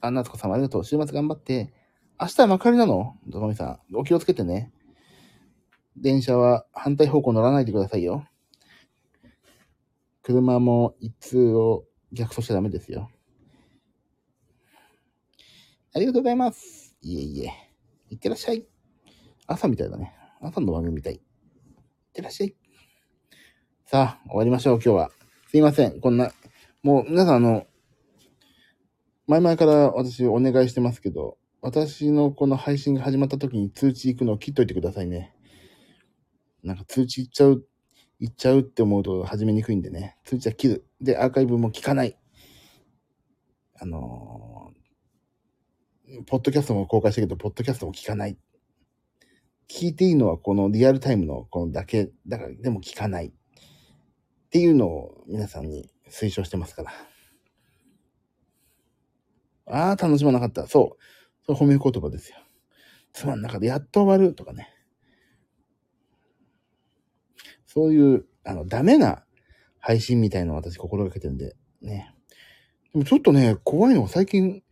[0.03, 0.85] あ、なつこさんもありがとう。
[0.85, 1.73] 週末頑張って。
[2.21, 3.17] 明日は幕張なの？
[3.31, 3.97] ともみさん。
[3.97, 4.73] お気をつけてね。
[5.97, 8.27] 電車は反対方向乗らないでくださいよ。
[10.23, 13.11] 車も一通を逆走しちゃダメですよ。
[15.95, 16.97] ありがとうございます。
[17.03, 17.53] いえいえ。
[18.11, 18.67] いってらっしゃい。
[19.47, 20.15] 朝みたいだね。
[20.41, 21.15] 朝の番組みたい。
[21.15, 21.21] いっ
[22.13, 22.57] てらっしゃい。
[23.87, 25.11] さあ、終わりましょう、今日は。
[25.49, 26.01] すいません。
[26.01, 26.33] こんな、
[26.83, 27.67] もう皆さんあの、
[29.27, 35.35] 前々から私お願いしてますけど、私のこの配信が始まった時に通知行くのを切っといてくださいね。
[36.63, 37.65] なんか通知行っちゃう、
[38.19, 40.17] 行っちゃうって思うと始めにくいんでね。
[40.25, 40.87] 通知は切る。
[41.01, 42.19] で、アーカイブも聞かない。
[43.81, 44.83] あのー
[46.27, 48.37] ポッドキャストも公開したけど、ポッドキャストも聞かない。
[49.69, 53.29] 聞いていいのはこのリアルタイムのこのだけ、だからでも聞かない。
[53.29, 53.33] っ
[54.51, 57.12] ていうのを皆さんに推奨してますから。
[59.73, 60.67] ああ、楽しまなかった。
[60.67, 61.03] そう。
[61.47, 62.37] それ褒め言葉ですよ。
[63.13, 63.67] つまんなかった。
[63.67, 64.69] やっと終わるとかね。
[67.67, 69.25] そういう、あの、ダメな
[69.81, 72.15] 配信みたいのを私心がけてるんで、ね。
[72.93, 74.63] でもちょっとね、怖いのが最近、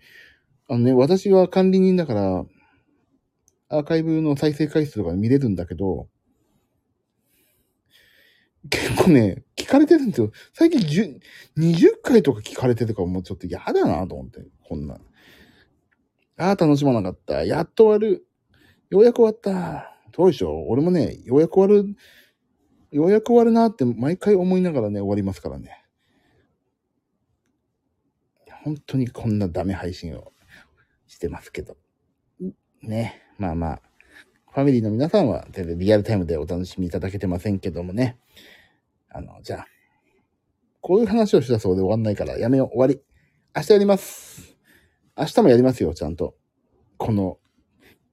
[0.68, 2.44] あのね、私は管理人だから、
[3.70, 6.08] アーカイブの再生回数とか見れるんだけど、
[8.68, 10.30] 結構ね、聞かれてるんですよ。
[10.52, 11.20] 最近10
[11.56, 14.94] 20回とか聞かれてるからもうちょっと嫌だなと思って、こんな。
[16.36, 17.44] ああ、楽しまなかった。
[17.44, 18.26] やっと終わる。
[18.90, 19.96] ようやく終わった。
[20.14, 21.96] そうでしょう俺もね、ようやく終わる
[22.90, 25.84] ようやく終わるなって毎回思いながらね、終わりますからね。
[28.64, 30.32] 本当にこんなダメ配信を
[31.06, 31.76] してますけど。
[32.82, 33.22] ね。
[33.38, 33.89] まあまあ。
[34.52, 38.18] ファミリーの皆さんは全然リアルタイムでお楽しみいただけてませんけどもね。
[39.08, 39.66] あの、じゃあ、
[40.80, 42.68] こういう話をしたそうで終わんないからやめよう。
[42.70, 43.00] 終わり。
[43.54, 44.56] 明日やります。
[45.16, 46.34] 明日もやりますよ、ちゃんと。
[46.96, 47.38] この、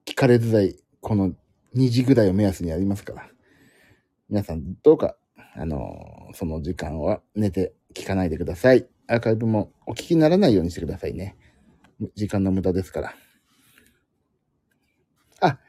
[0.05, 1.33] 聞かれづらい、この
[1.75, 3.29] 2時ぐらいを目安にやりますから。
[4.29, 5.15] 皆さん、どうか、
[5.55, 8.87] あの、その時間は寝て聞かないでください。
[9.07, 11.35] アーカイブもお聞きにならないようにしてくださいね。
[12.15, 13.15] 時間の無駄ですから。
[15.39, 15.59] あ、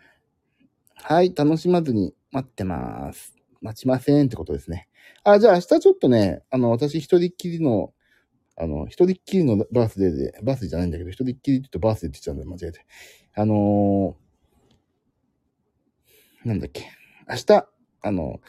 [1.11, 3.34] はい、楽しまずに待ってます。
[3.62, 4.88] 待ちませんってことですね。
[5.24, 7.94] あ、じゃあ明日ちょっとね、あの、私一人っきりの、
[8.59, 12.84] あの、一人っきりのバースデーで、バースデーじゃないんだけど、一人っきりって言うとバースデーって言っちゃうんだよ間違えて。
[13.36, 16.90] あのー、なんだっけ。
[17.26, 17.66] 明日、
[18.02, 18.40] あの、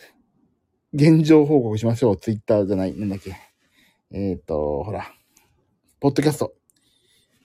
[0.91, 2.18] 現状報告しましょう。
[2.18, 3.38] ツイッターじゃない、なんだっけ。
[4.12, 5.10] えっ、ー、と、ほら、
[6.01, 6.53] ポッドキャスト。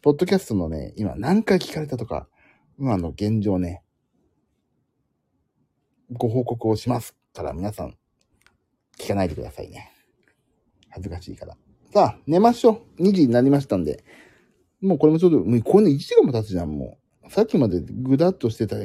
[0.03, 2.27] ポッドキャストのね、今何回聞かれたとか、
[2.81, 3.84] 今の現状ね、
[6.15, 7.97] ご報告をしますから皆さん、
[8.99, 9.93] 聞かないでくださいね。
[10.91, 11.57] 恥ずかしいから。
[11.93, 13.03] さあ、寝ましょう。
[13.03, 14.05] 2時になりましたんで。
[14.81, 17.31] もうこれもちょっと、もうこれね1時間も経つじゃん、もう。
[17.31, 18.77] さっきまでぐだっとしてた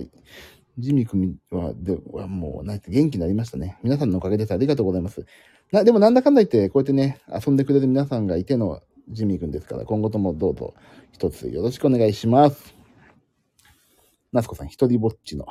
[0.78, 3.78] ジミ君は、ではもう、なんて元気になりましたね。
[3.84, 4.54] 皆さんのおかげです。
[4.54, 5.26] ありがとうございます。
[5.72, 10.74] な、でもなんだかんだ言って、こうやってね、遊んでくれる皆さんがいてのジミー君ですから、今後ともどうぞ
[11.12, 12.76] 一つよろしくお願いします。
[14.32, 15.46] ナスコさん、一人ぼっちの。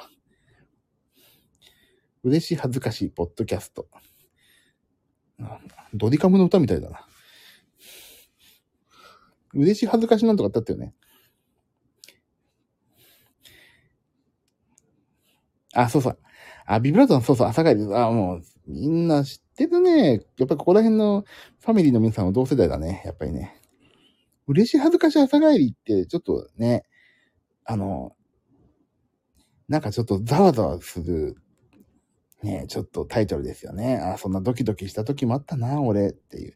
[2.29, 3.89] 嬉しい恥ずかしいポッドキャスト。
[5.95, 7.07] ドリカムの歌みたいだな。
[9.55, 10.95] 嬉しい恥ずかしなんとかってあったよね。
[15.74, 16.18] あ、そうそう。
[16.66, 17.83] あ、ビブラートのそうそう、朝帰り。
[17.95, 20.22] あ、もう、みんな知ってるね。
[20.39, 21.24] やっぱここら辺の
[21.61, 23.03] ファミリーの皆さんは同世代だね。
[23.05, 23.61] やっぱりね。
[24.47, 26.85] 嬉しい恥ずかしい朝帰りって、ちょっとね、
[27.64, 28.12] あの、
[29.68, 31.37] なんかちょっとざわざわする、
[32.43, 33.97] ね、ちょっとタイトルですよね。
[33.97, 36.55] あ、そんなドキドキした時もあったな、俺っていう。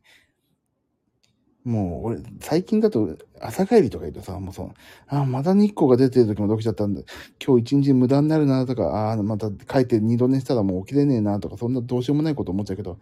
[1.64, 4.70] もう、俺、最近だと、朝帰りとか言うとさ、もうそう、
[5.06, 7.02] あ、また日光が出てる時もドキちゃったんだ。
[7.44, 12.98] 今日一日無駄になるなとか、ああ、また帰って二度寝したらもう起きれねえなとか、そんなどうしようもないこと思っちゃうけど、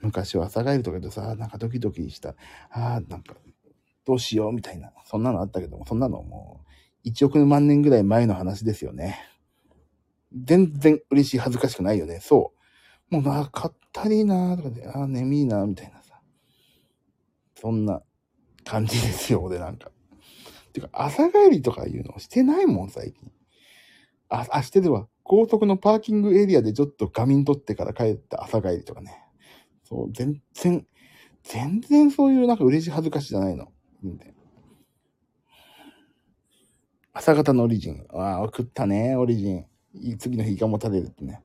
[0.00, 2.34] 昔は朝帰りとか言うとさ、なんかドキドキした。
[2.70, 3.36] あなんか、
[4.04, 4.92] どうしようみたいな。
[5.04, 6.68] そんなのあったけども、そんなのもう、
[7.04, 9.20] 一億万年ぐらい前の話ですよね。
[10.32, 12.20] 全然嬉しい恥ずかしくないよね。
[12.20, 12.54] そ
[13.10, 13.14] う。
[13.14, 16.20] もうな、かったりなーとかで、あ、眠いなーみたいなさ。
[17.56, 18.02] そんな
[18.64, 19.90] 感じですよ、俺なんか。
[20.72, 23.32] てか、朝帰りとかいうのしてないもん、最近。
[24.28, 25.08] あ、あ、してるわ。
[25.24, 29.24] 高速のパーキングエリアでちょっと仮眠取ってから帰った朝帰りとかね。
[29.84, 30.86] そう、全然、
[31.42, 33.72] 全然そういうなんか嬉しい恥ずかしいじゃないの。
[37.12, 38.06] 朝方のオリジン。
[38.10, 39.69] ああ、送ったね、オリジン。
[40.18, 41.42] 次の日がもたれるってね。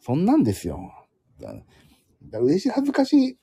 [0.00, 0.92] そんなんですよ。
[1.40, 1.54] だ
[2.24, 3.38] だ嬉しい恥ずかしい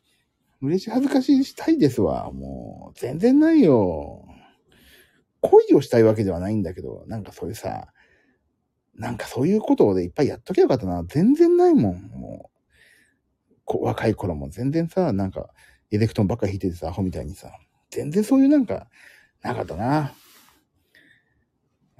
[0.62, 2.32] 嬉しい恥ずかしいしたいですわ。
[2.32, 4.26] もう、全然ないよ。
[5.42, 7.88] 恋をしたいわけではないんだけど、なんかそういうさ、
[8.94, 11.04] なんかそういうことでいっぱいやっときゃよかったな。
[11.08, 12.02] 全然ないもん。
[12.10, 12.52] も
[13.74, 15.50] う、若い頃も全然さ、なんか、
[15.92, 17.52] エレクトンばっか弾いててさ、アホみたいにさ、
[17.90, 18.90] 全然そういうなんか、
[19.42, 19.86] なかったな。
[19.86, 20.14] は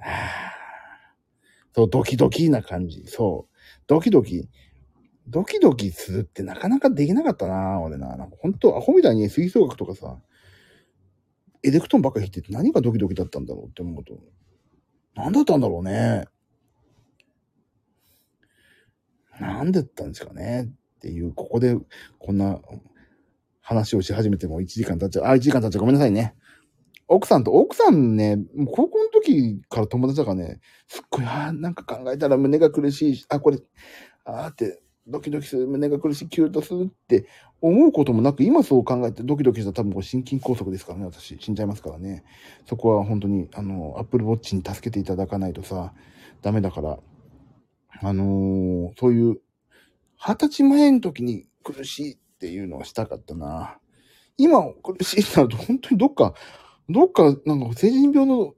[0.00, 0.39] あ、
[1.74, 3.04] そう、ドキドキな感じ。
[3.06, 3.56] そう。
[3.86, 4.48] ドキドキ。
[5.28, 8.16] ドキドキするってなかなかできなかったな俺な。
[8.16, 10.18] なんか本当アホみたいに吹奏楽とかさ、
[11.62, 14.18] エレクトンばっかり弾いてて何がドキドキだったんだろうって思うと、
[15.14, 16.24] 何だったんだろうね。
[19.40, 20.64] なんだったんですかね
[20.96, 21.76] っていう、ここで
[22.18, 22.60] こんな
[23.60, 25.24] 話をし始めても1時間経っちゃう。
[25.26, 25.80] あ、1時間経っちゃう。
[25.80, 26.34] ごめんなさいね。
[27.12, 33.58] 奥さんと、奥さんね、高校の時から友達だからね、すっごい、ああ、なんか考えたら胸が苦しいし、あ、これ、
[34.24, 37.26] ああって、ドキドキする、胸が苦しい、キュートするって
[37.60, 41.36] 思うこともなく、今そう考えてドキドキしたら多分これ心筋梗塞ですからね、私。
[41.40, 42.22] 死んじゃいますからね。
[42.64, 45.92] そこは本当に、あの、アップルウォッチに助けていただかないとさ、
[46.42, 47.00] ダメだから。
[48.02, 49.40] あのー、そういう、
[50.16, 53.78] 二十歳前の時に苦しいっていうのはしたかったな。
[54.36, 56.34] 今苦しいってなると本当にどっか、
[56.92, 58.54] どっか、なんか成人病の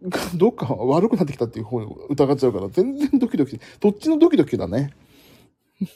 [0.36, 4.92] どっか悪くなってきたっていう方に疑っちゃうから、全然ドキドキ、どっちのドキドキだね。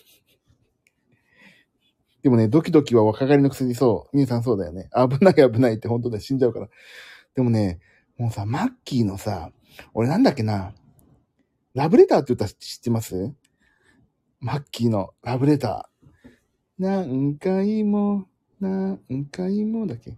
[2.23, 4.17] でもね、ドキドキは若返りの薬そう。
[4.17, 4.89] みゆさんそうだよね。
[4.95, 6.69] 危ない危ないって本当で死んじゃうから。
[7.35, 7.81] でもね、
[8.17, 9.51] もうさ、マッキーのさ、
[9.95, 10.75] 俺なんだっけな、
[11.75, 13.33] ラブレターって歌知ってます？
[14.41, 16.31] マッキーのラブレター。
[16.79, 18.27] 何回も、
[18.61, 18.99] 何
[19.31, 20.17] 回もだっけ？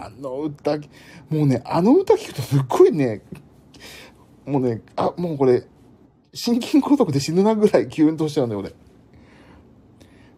[0.00, 3.22] あの歌、もうね、あの歌聞くとすっごいね、
[4.44, 5.64] もうね、あ、もうこれ、
[6.32, 8.74] 心筋梗塞で死ぬなぐらいキュンとしちゃうんだよ、俺。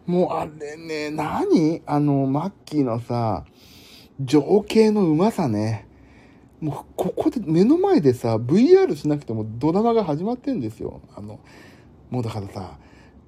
[0.05, 3.43] もうあれね、何あの、マッキーのさ、
[4.19, 5.87] 情景のうまさね。
[6.59, 11.01] もう、ここで、目の前でさ、VR しなくてもドラマが始まってんですよ。
[11.15, 11.39] あの、
[12.11, 12.77] もうだからさ、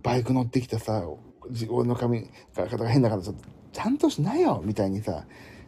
[0.04, 1.04] バイク乗ってきてさ、
[1.50, 5.26] 自分の髪型が変だからちょっと、ちゃんとしなよみたいにさ、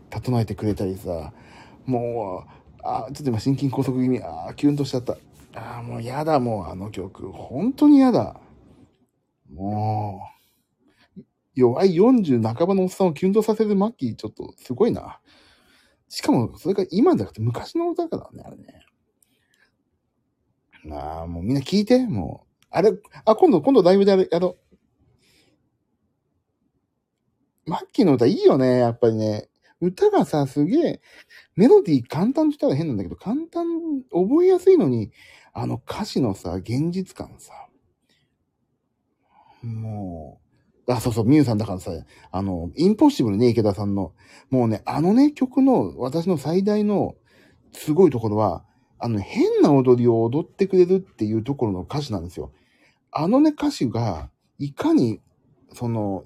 [0.09, 1.33] 整えてくれたりさ、
[1.85, 2.51] もう、
[2.83, 5.17] あ、ちょっと今心筋梗塞気味、あキュンとしちゃった。
[5.53, 7.31] あもうやだ、もうあの曲。
[7.31, 8.39] 本当にやだ。
[9.51, 10.21] も
[11.17, 11.21] う、
[11.55, 15.19] 弱い40半ばのおっさんをキュンとさせるマッキー、ちょっとすごいな。
[16.07, 18.85] しかも、それが今じゃなくて昔の歌だからね、あれね。
[20.83, 22.65] なあ、もうみんな聞いて、もう。
[22.69, 22.93] あれ、
[23.25, 24.70] あ、今度、今度ライブでやる、やろう。
[27.65, 29.49] マッキーの歌いいよね、やっぱりね。
[29.81, 31.01] 歌がさ、すげえ、
[31.55, 33.65] メロディー簡単って言ったら変なんだけど、簡単、
[34.11, 35.11] 覚えやすいのに、
[35.53, 37.53] あの歌詞のさ、現実感さ。
[39.63, 40.39] も
[40.87, 41.91] う、あ、そうそう、ミュウさんだからさ、
[42.31, 44.13] あの、インポッシブルね、池田さんの。
[44.49, 47.15] もうね、あのね、曲の、私の最大の、
[47.73, 48.65] すごいところは、
[48.99, 52.51] あの、変な踊りを踊ってくれるっていうところの歌詞なんですよ。
[53.11, 55.21] あのね、歌詞が、いかに、
[55.73, 56.23] その、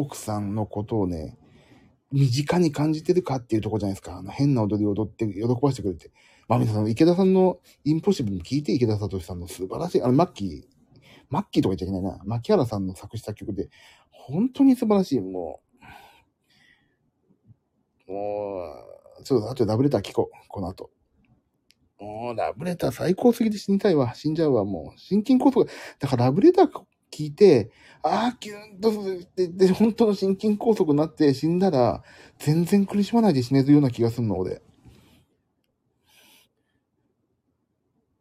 [0.00, 1.38] 奥さんのことをね、
[2.12, 4.16] 身近に感じてるかっていうとこじゃないですか。
[4.18, 6.10] あの変な踊りを踊って喜ばしてくれて。
[6.48, 10.62] まあ皆さん、池田さんのインポッシブルに聞いて、池田聡さんの素晴らしい、あの、マッキー、
[11.28, 12.22] マッキーとか言っちゃいけないな。
[12.24, 13.68] 牧原さんの作詞作曲で、
[14.10, 15.20] 本当に素晴らしい。
[15.20, 15.60] も
[18.08, 18.62] う、も
[19.20, 20.48] う、ちょっと後でラブレター聞こう。
[20.48, 20.90] この後。
[21.98, 24.14] もう、ラブレター最高すぎて死にたいわ。
[24.14, 24.64] 死んじゃうわ。
[24.64, 25.64] もう、心筋梗塞。
[25.98, 26.68] だからラブレター
[27.16, 27.70] 聞いて、
[28.02, 32.02] ああ、キュンとするって、で、本当の心筋梗塞になって死んだら、
[32.38, 34.60] 全然苦しまないで死ねるような気がするの、俺。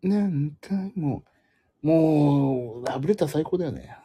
[0.01, 1.23] 何回も、
[1.81, 3.97] もう、ラブレター最高だよね。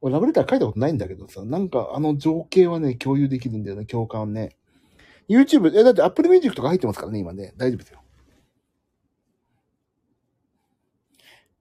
[0.00, 4.56] 俺、ラブレター書いたことないんだけどさ、なんかあの情景はね、共有できるんだよね、共感ね。
[5.28, 7.52] YouTube、え、だって Apple Music とか入ってますからね、今ね。
[7.56, 8.00] 大丈夫ですよ。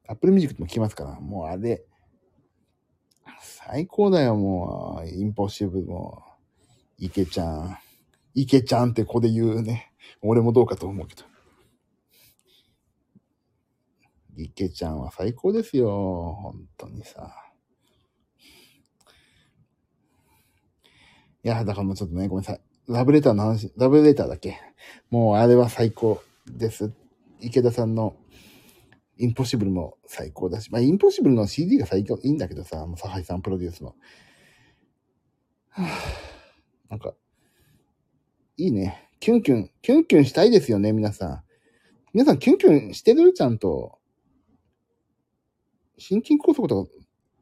[0.08, 1.84] Apple Music も聞きますから、もうあれ、
[3.70, 5.10] 最高だよ、もう。
[5.10, 6.24] インポッシブルも。
[6.98, 7.78] 池ちゃん。
[8.34, 9.92] 池ちゃんって子で言うね。
[10.22, 11.24] 俺もどうかと思うけど。
[14.38, 16.38] 池ちゃんは最高ですよ。
[16.42, 17.36] 本当にさ。
[21.44, 22.62] いや、だからもうちょっとね、ごめんなさい。
[22.88, 24.58] ラブレターの話、ラブレターだけ
[25.10, 26.94] もうあれは最高です。
[27.42, 28.16] 池田さんの
[29.18, 33.96] インポッシブルも最高だし、まあ、インポッシブルの CD が最高、いいんだけどさ、もうサハイさんプロデュースの。
[35.70, 37.14] はぁ、なんか、
[38.58, 39.10] いいね。
[39.20, 41.44] キュンキュン、キュンキュンしたいですよね、皆さん。
[42.14, 43.34] 皆さん、キュンキュンしてる？
[43.34, 44.00] ちゃんと。
[45.98, 46.92] 心筋梗塞とか、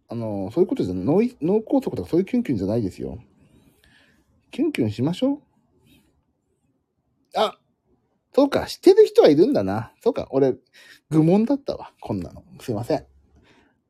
[0.07, 3.17] あの、そういうことじゃない、脳脳梗塞とかそういうキュンキュンじゃないですよ。
[4.51, 5.39] キュンキュンしましょう。
[7.35, 7.57] あ、
[8.35, 9.93] そうか、してる人はいるんだな。
[10.03, 10.55] そうか、俺、
[11.09, 11.93] 愚問だったわ。
[12.01, 12.43] こんなの。
[12.59, 13.05] すいません。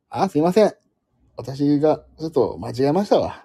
[0.08, 0.72] あ、すいません。
[1.36, 3.44] 私が、ちょっと間違えましたわ。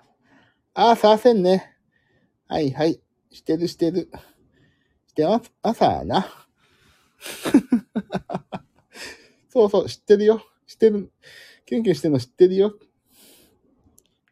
[0.74, 1.74] あ、すいませんね。
[2.48, 3.00] はいはい。
[3.30, 4.10] してるしてる。
[5.06, 5.50] してます。
[5.62, 6.26] 朝な。
[9.48, 10.42] そうそう、知ってるよ。
[10.66, 11.10] 知ってる。
[11.64, 12.74] キュンキュンしてるの知ってるよ。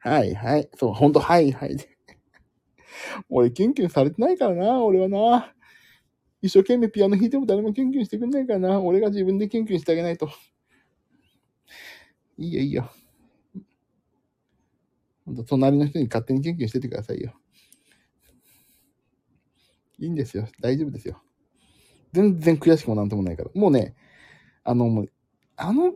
[0.01, 0.69] はいはい。
[0.77, 1.79] そう、ほんと、はいはい。
[3.31, 5.55] 俺、キュンキュンされてないからな、俺はな。
[6.41, 8.81] 一生懸命ピアノ弾いても誰もキュンキュンしてくんないからな。
[8.81, 10.31] 俺が自分でキュンキュンしてあげないと。
[12.37, 12.91] いいよいいよ。
[15.27, 17.35] ほんと、隣の人に勝手にキュンキュンしててくださいよ。
[19.99, 20.49] いいんですよ。
[20.61, 21.21] 大丈夫ですよ。
[22.13, 23.51] 全然悔しくもなんともないから。
[23.55, 23.97] もうね、
[24.63, 25.11] あの、もう、
[25.57, 25.93] あの、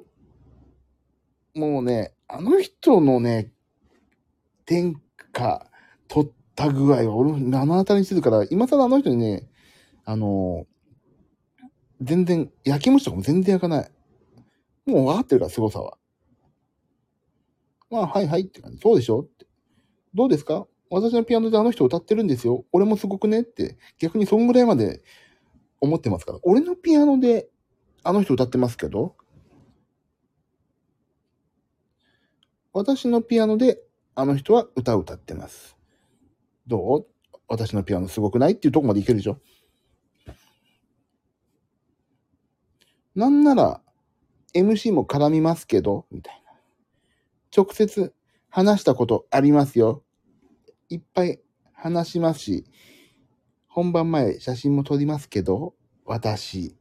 [1.55, 3.53] もうね、あの人のね、
[4.65, 5.01] 天
[5.33, 5.71] 下
[6.09, 9.49] 取った具合は俺目の当たりにしてるから、今更あの人にね、
[10.05, 10.67] あの、
[12.01, 13.91] 全然、焼き餅とかも全然焼かない。
[14.87, 15.97] もう分かってるから、凄さは。
[17.91, 18.79] まあ、はいはいって感じ。
[18.79, 19.47] そうでしょって。
[20.15, 20.67] どうですか？
[20.91, 22.65] 私のピアノであの人歌ってるんですよ。
[22.73, 25.03] 俺もすごくねって、逆にそんぐらいまで
[25.81, 26.39] 思ってますから。
[26.43, 27.49] 俺のピアノで
[28.03, 29.17] あの人歌ってますけど、
[32.75, 33.79] 私のピアノで
[34.15, 35.77] あの人は歌を歌ってます。
[36.67, 37.07] どう？
[37.49, 39.39] 私のピアノすごくないっていうとこまでいけるでしょ
[43.15, 43.81] なんなら、
[44.55, 46.53] MC も絡みますけど、みたいな。
[47.57, 48.15] 直接
[48.49, 50.03] 話したことありますよ。
[50.89, 51.41] いっぱい
[51.73, 52.65] 話しますし、
[53.67, 56.77] 本番前写真も撮りますけど、私。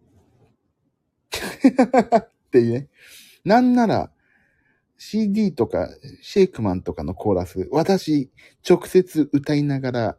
[2.17, 2.89] っていうね。
[3.45, 4.11] なんなら、
[4.97, 5.89] CD とか、
[6.21, 8.29] シェイクマンとかのコーラス、私、
[8.69, 10.17] 直接歌いながら、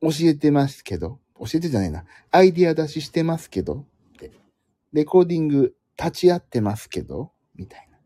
[0.00, 3.86] 教えてますけど、教えてじゃないな、アイディア出ししてますけど、
[4.92, 7.98] レコーディング立ち会ってますけど、みたいな。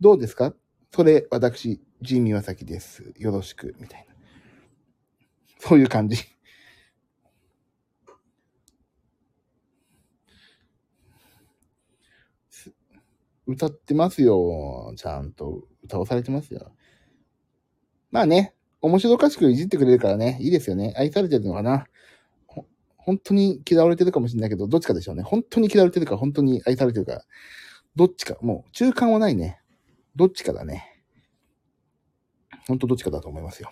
[0.00, 0.54] どうですか？
[0.94, 3.12] それ、私、ジーミワサキです。
[3.16, 4.14] よろしく、みたいな。
[5.58, 6.16] そういう感じ。
[13.46, 14.92] 歌ってますよ。
[14.96, 16.72] ちゃんと歌わされてますよ。
[18.10, 20.92] まあね、面白おかしくいじってくれるからね、いいですよね。
[20.98, 21.86] 愛されてるのかな。
[23.08, 25.22] 本当に嫌われてるかもしれないけど、どっちかでしょうね。
[25.22, 27.24] 本当に嫌われてるか、本当に愛されてるか。
[27.96, 28.36] どっちか。
[28.42, 29.62] もう、中間はないね。
[30.14, 31.02] どっちかだね。
[32.66, 33.70] 本当どっちかだと思いますよ。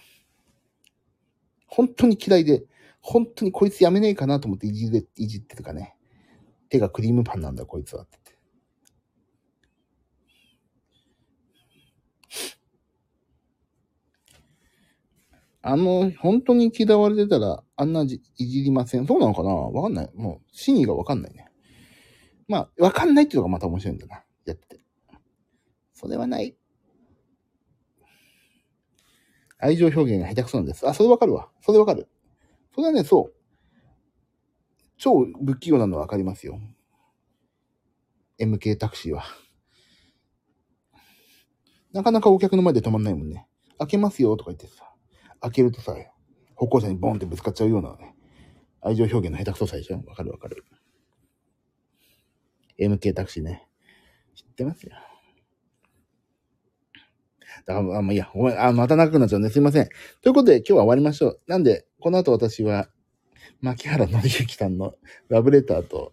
[1.67, 2.65] 本当に嫌いで、
[3.03, 5.97] 本当にこいつやめねえかなと思っていじれ、いじってるかね。
[6.71, 8.19] 手がクリームパンなんだ、こいつはって。
[15.69, 19.07] あの、本当に嫌われてたら、あんなじいじりません。
[19.07, 19.51] そうなのかな？
[19.51, 20.11] わかんない。
[20.15, 21.49] もう、真意がわかんないね。
[22.47, 24.23] まあ、わかんないっていうのがまた面白いんだな。
[24.45, 24.81] やってて。
[25.93, 26.57] それはない。
[29.59, 30.89] 愛情表現が下手くそなんです。
[30.89, 31.49] あ、それわかるわ。
[31.63, 32.09] それわかる。
[32.73, 33.35] それはね、そう。
[34.99, 36.61] 超不器用なのはわかりますよ。
[38.39, 39.25] MK タクシーは。
[41.93, 43.49] なかなかお客の前で止まんないもんね。
[43.79, 44.93] 開けますよとか言ってさ。
[45.41, 45.95] 開けるとさ、
[46.55, 48.15] 歩行者にボンってぶつかっちゃうようなね、
[48.81, 50.03] 愛情表現の下手くそさでしょ？
[50.07, 50.65] わかるわかる。
[52.79, 53.67] MK タクシーね。
[54.35, 54.93] 知ってますよ。
[57.65, 59.49] だから、あ、まあ、いや、ごめん、あ、また長くなっちゃうね。
[59.49, 59.89] すいません。
[60.21, 61.41] ということで、今日は終わりましょう。
[61.47, 62.89] なんで、この後私は、
[63.61, 64.95] 牧原紀之さんの
[65.29, 66.13] ラブレターと、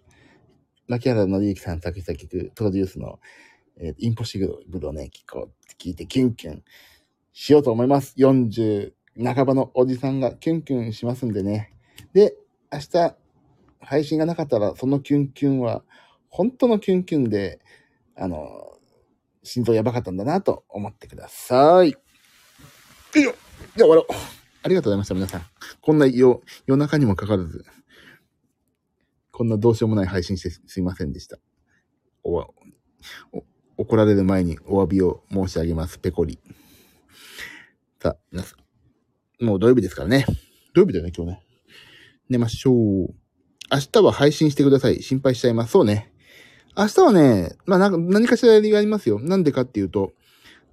[0.87, 3.19] 牧原紀之さん作詞作曲、プロデュースの、
[3.77, 6.63] えー、インポッシブルをね、聞こう聞いて、キュンキュン
[7.33, 8.15] しようと思います。
[8.17, 11.73] 40半ばのおじさんがキュンキュンしますんでね。
[12.13, 12.35] で、
[12.71, 13.15] 明日、
[13.79, 15.83] 配信がなかったら、そのキュンキュンは、
[16.29, 17.59] 本当のキュンキュンで、
[18.15, 18.77] あの、
[19.43, 21.91] 心臓やばかったんだなと思ってください。
[21.91, 21.97] よ
[23.15, 23.35] いしょ
[23.75, 24.05] じゃ終わろう。
[24.63, 25.41] ありがとうございました、皆さん。
[25.81, 27.65] こんな夜、夜中にもかかわらず、
[29.31, 31.37] こんなどうしようもない配信してすいませんでした。
[32.23, 32.47] おわ、
[33.31, 33.43] お、
[33.77, 35.99] 怒られる前にお詫びを申し上げます。
[35.99, 36.39] ペコリ。
[38.01, 38.62] さあ、皆さん。
[39.43, 40.25] もう土曜日ですからね。
[40.73, 41.43] 土曜日だよね、今日ね。
[42.29, 42.75] 寝ましょう。
[43.69, 45.03] 明日は配信してください。
[45.03, 45.71] 心配しちゃいます。
[45.73, 46.13] そうね。
[46.77, 49.19] 明日はね、まあ、なんか何かしらやりがありますよ。
[49.19, 50.13] なんでかっていうと、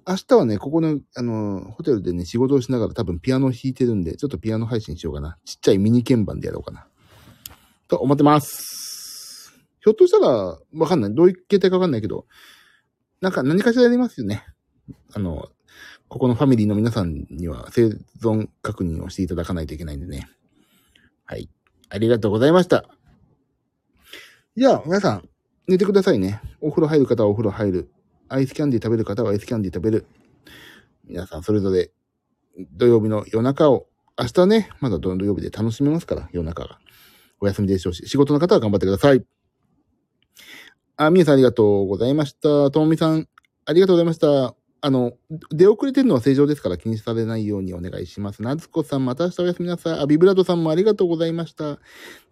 [0.07, 5.37] 明日はね、ここの、あの、ホテルでね、仕事をしながら多分ピアノ弾いてるんで、ちょっとピアノ配信しようかな。
[5.43, 6.87] ちっちゃいミニ鍵盤でやろうかな。
[7.89, 9.53] と思ってます。
[9.81, 11.13] ひょっとしたら、わかんない。
[11.13, 12.25] どういう形態かわかんないけど、
[13.19, 14.45] なんか何かしらやりますよね。
[15.13, 15.49] あの、
[16.11, 17.87] ここのファミリーの皆さんには生
[18.21, 20.27] 存確認をしていただかないといけないんでね。
[21.23, 21.49] はい。
[21.87, 22.83] ありがとうございました。
[24.57, 25.29] じゃあ、皆さん、
[25.69, 26.41] 寝てくださいね。
[26.59, 27.89] お風呂入る方はお風呂入る。
[28.27, 30.05] アイスキャンディー食べる方はアイスキャンディー食べる。
[31.05, 31.91] 皆さんそれぞれ
[32.73, 33.87] 土曜日の夜中を、
[34.19, 36.79] 明日ね、まだ土曜日で楽しめますから、夜中が。
[37.39, 39.23] お休みでしょうし、仕事の方は頑張ってください。
[40.97, 42.69] あ、みえさんありがとうございました。
[42.69, 43.29] ともみさん、
[43.63, 44.60] ありがとうございました。
[44.83, 45.13] あの、
[45.51, 48.41] 出遅れてるのは正常ですから気にされないようにお願いします。
[48.41, 49.99] なつこさん、また明日おやすみなさい。
[49.99, 51.77] あ、ビブラートさんもありがとうございました。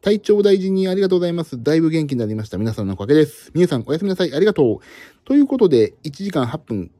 [0.01, 1.61] 体調大事にありがとうございます。
[1.61, 2.57] だいぶ元気になりました。
[2.57, 3.51] 皆さんのおかげです。
[3.53, 4.33] みゆさん、おやすみなさい。
[4.33, 4.79] ありがとう。
[5.25, 6.91] ということで、1時間8分。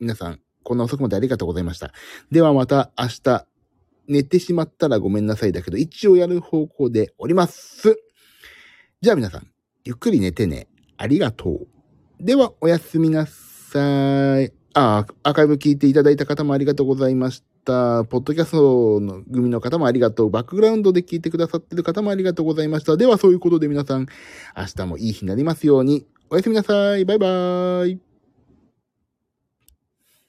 [0.00, 1.94] 皆さん、こんな遅くまでありがとうございました。
[2.30, 3.46] ではまた明日、
[4.06, 7.96] 寝てしまったらごめんなさいだけど、一応やる方向でおります。
[9.00, 9.46] じゃあ皆さん、
[9.84, 10.68] ゆっくり寝てね。
[10.98, 11.66] ありがとう。
[12.20, 13.45] では、おやすみなさい。
[13.66, 14.52] さい。
[14.74, 18.04] あ、アーカイブ聞いていただいた方もありがとうございました。
[18.04, 20.30] ポッドキャストの組の方もありがとう。
[20.30, 22.96] バックグラウンドで聞いてくださってる方もありがとうございました。
[22.96, 24.06] ではそういうことで皆さん、
[24.56, 26.06] 明日もいい日になりますように。
[26.30, 27.04] おやすみなさい。
[27.04, 28.05] バイバーイ。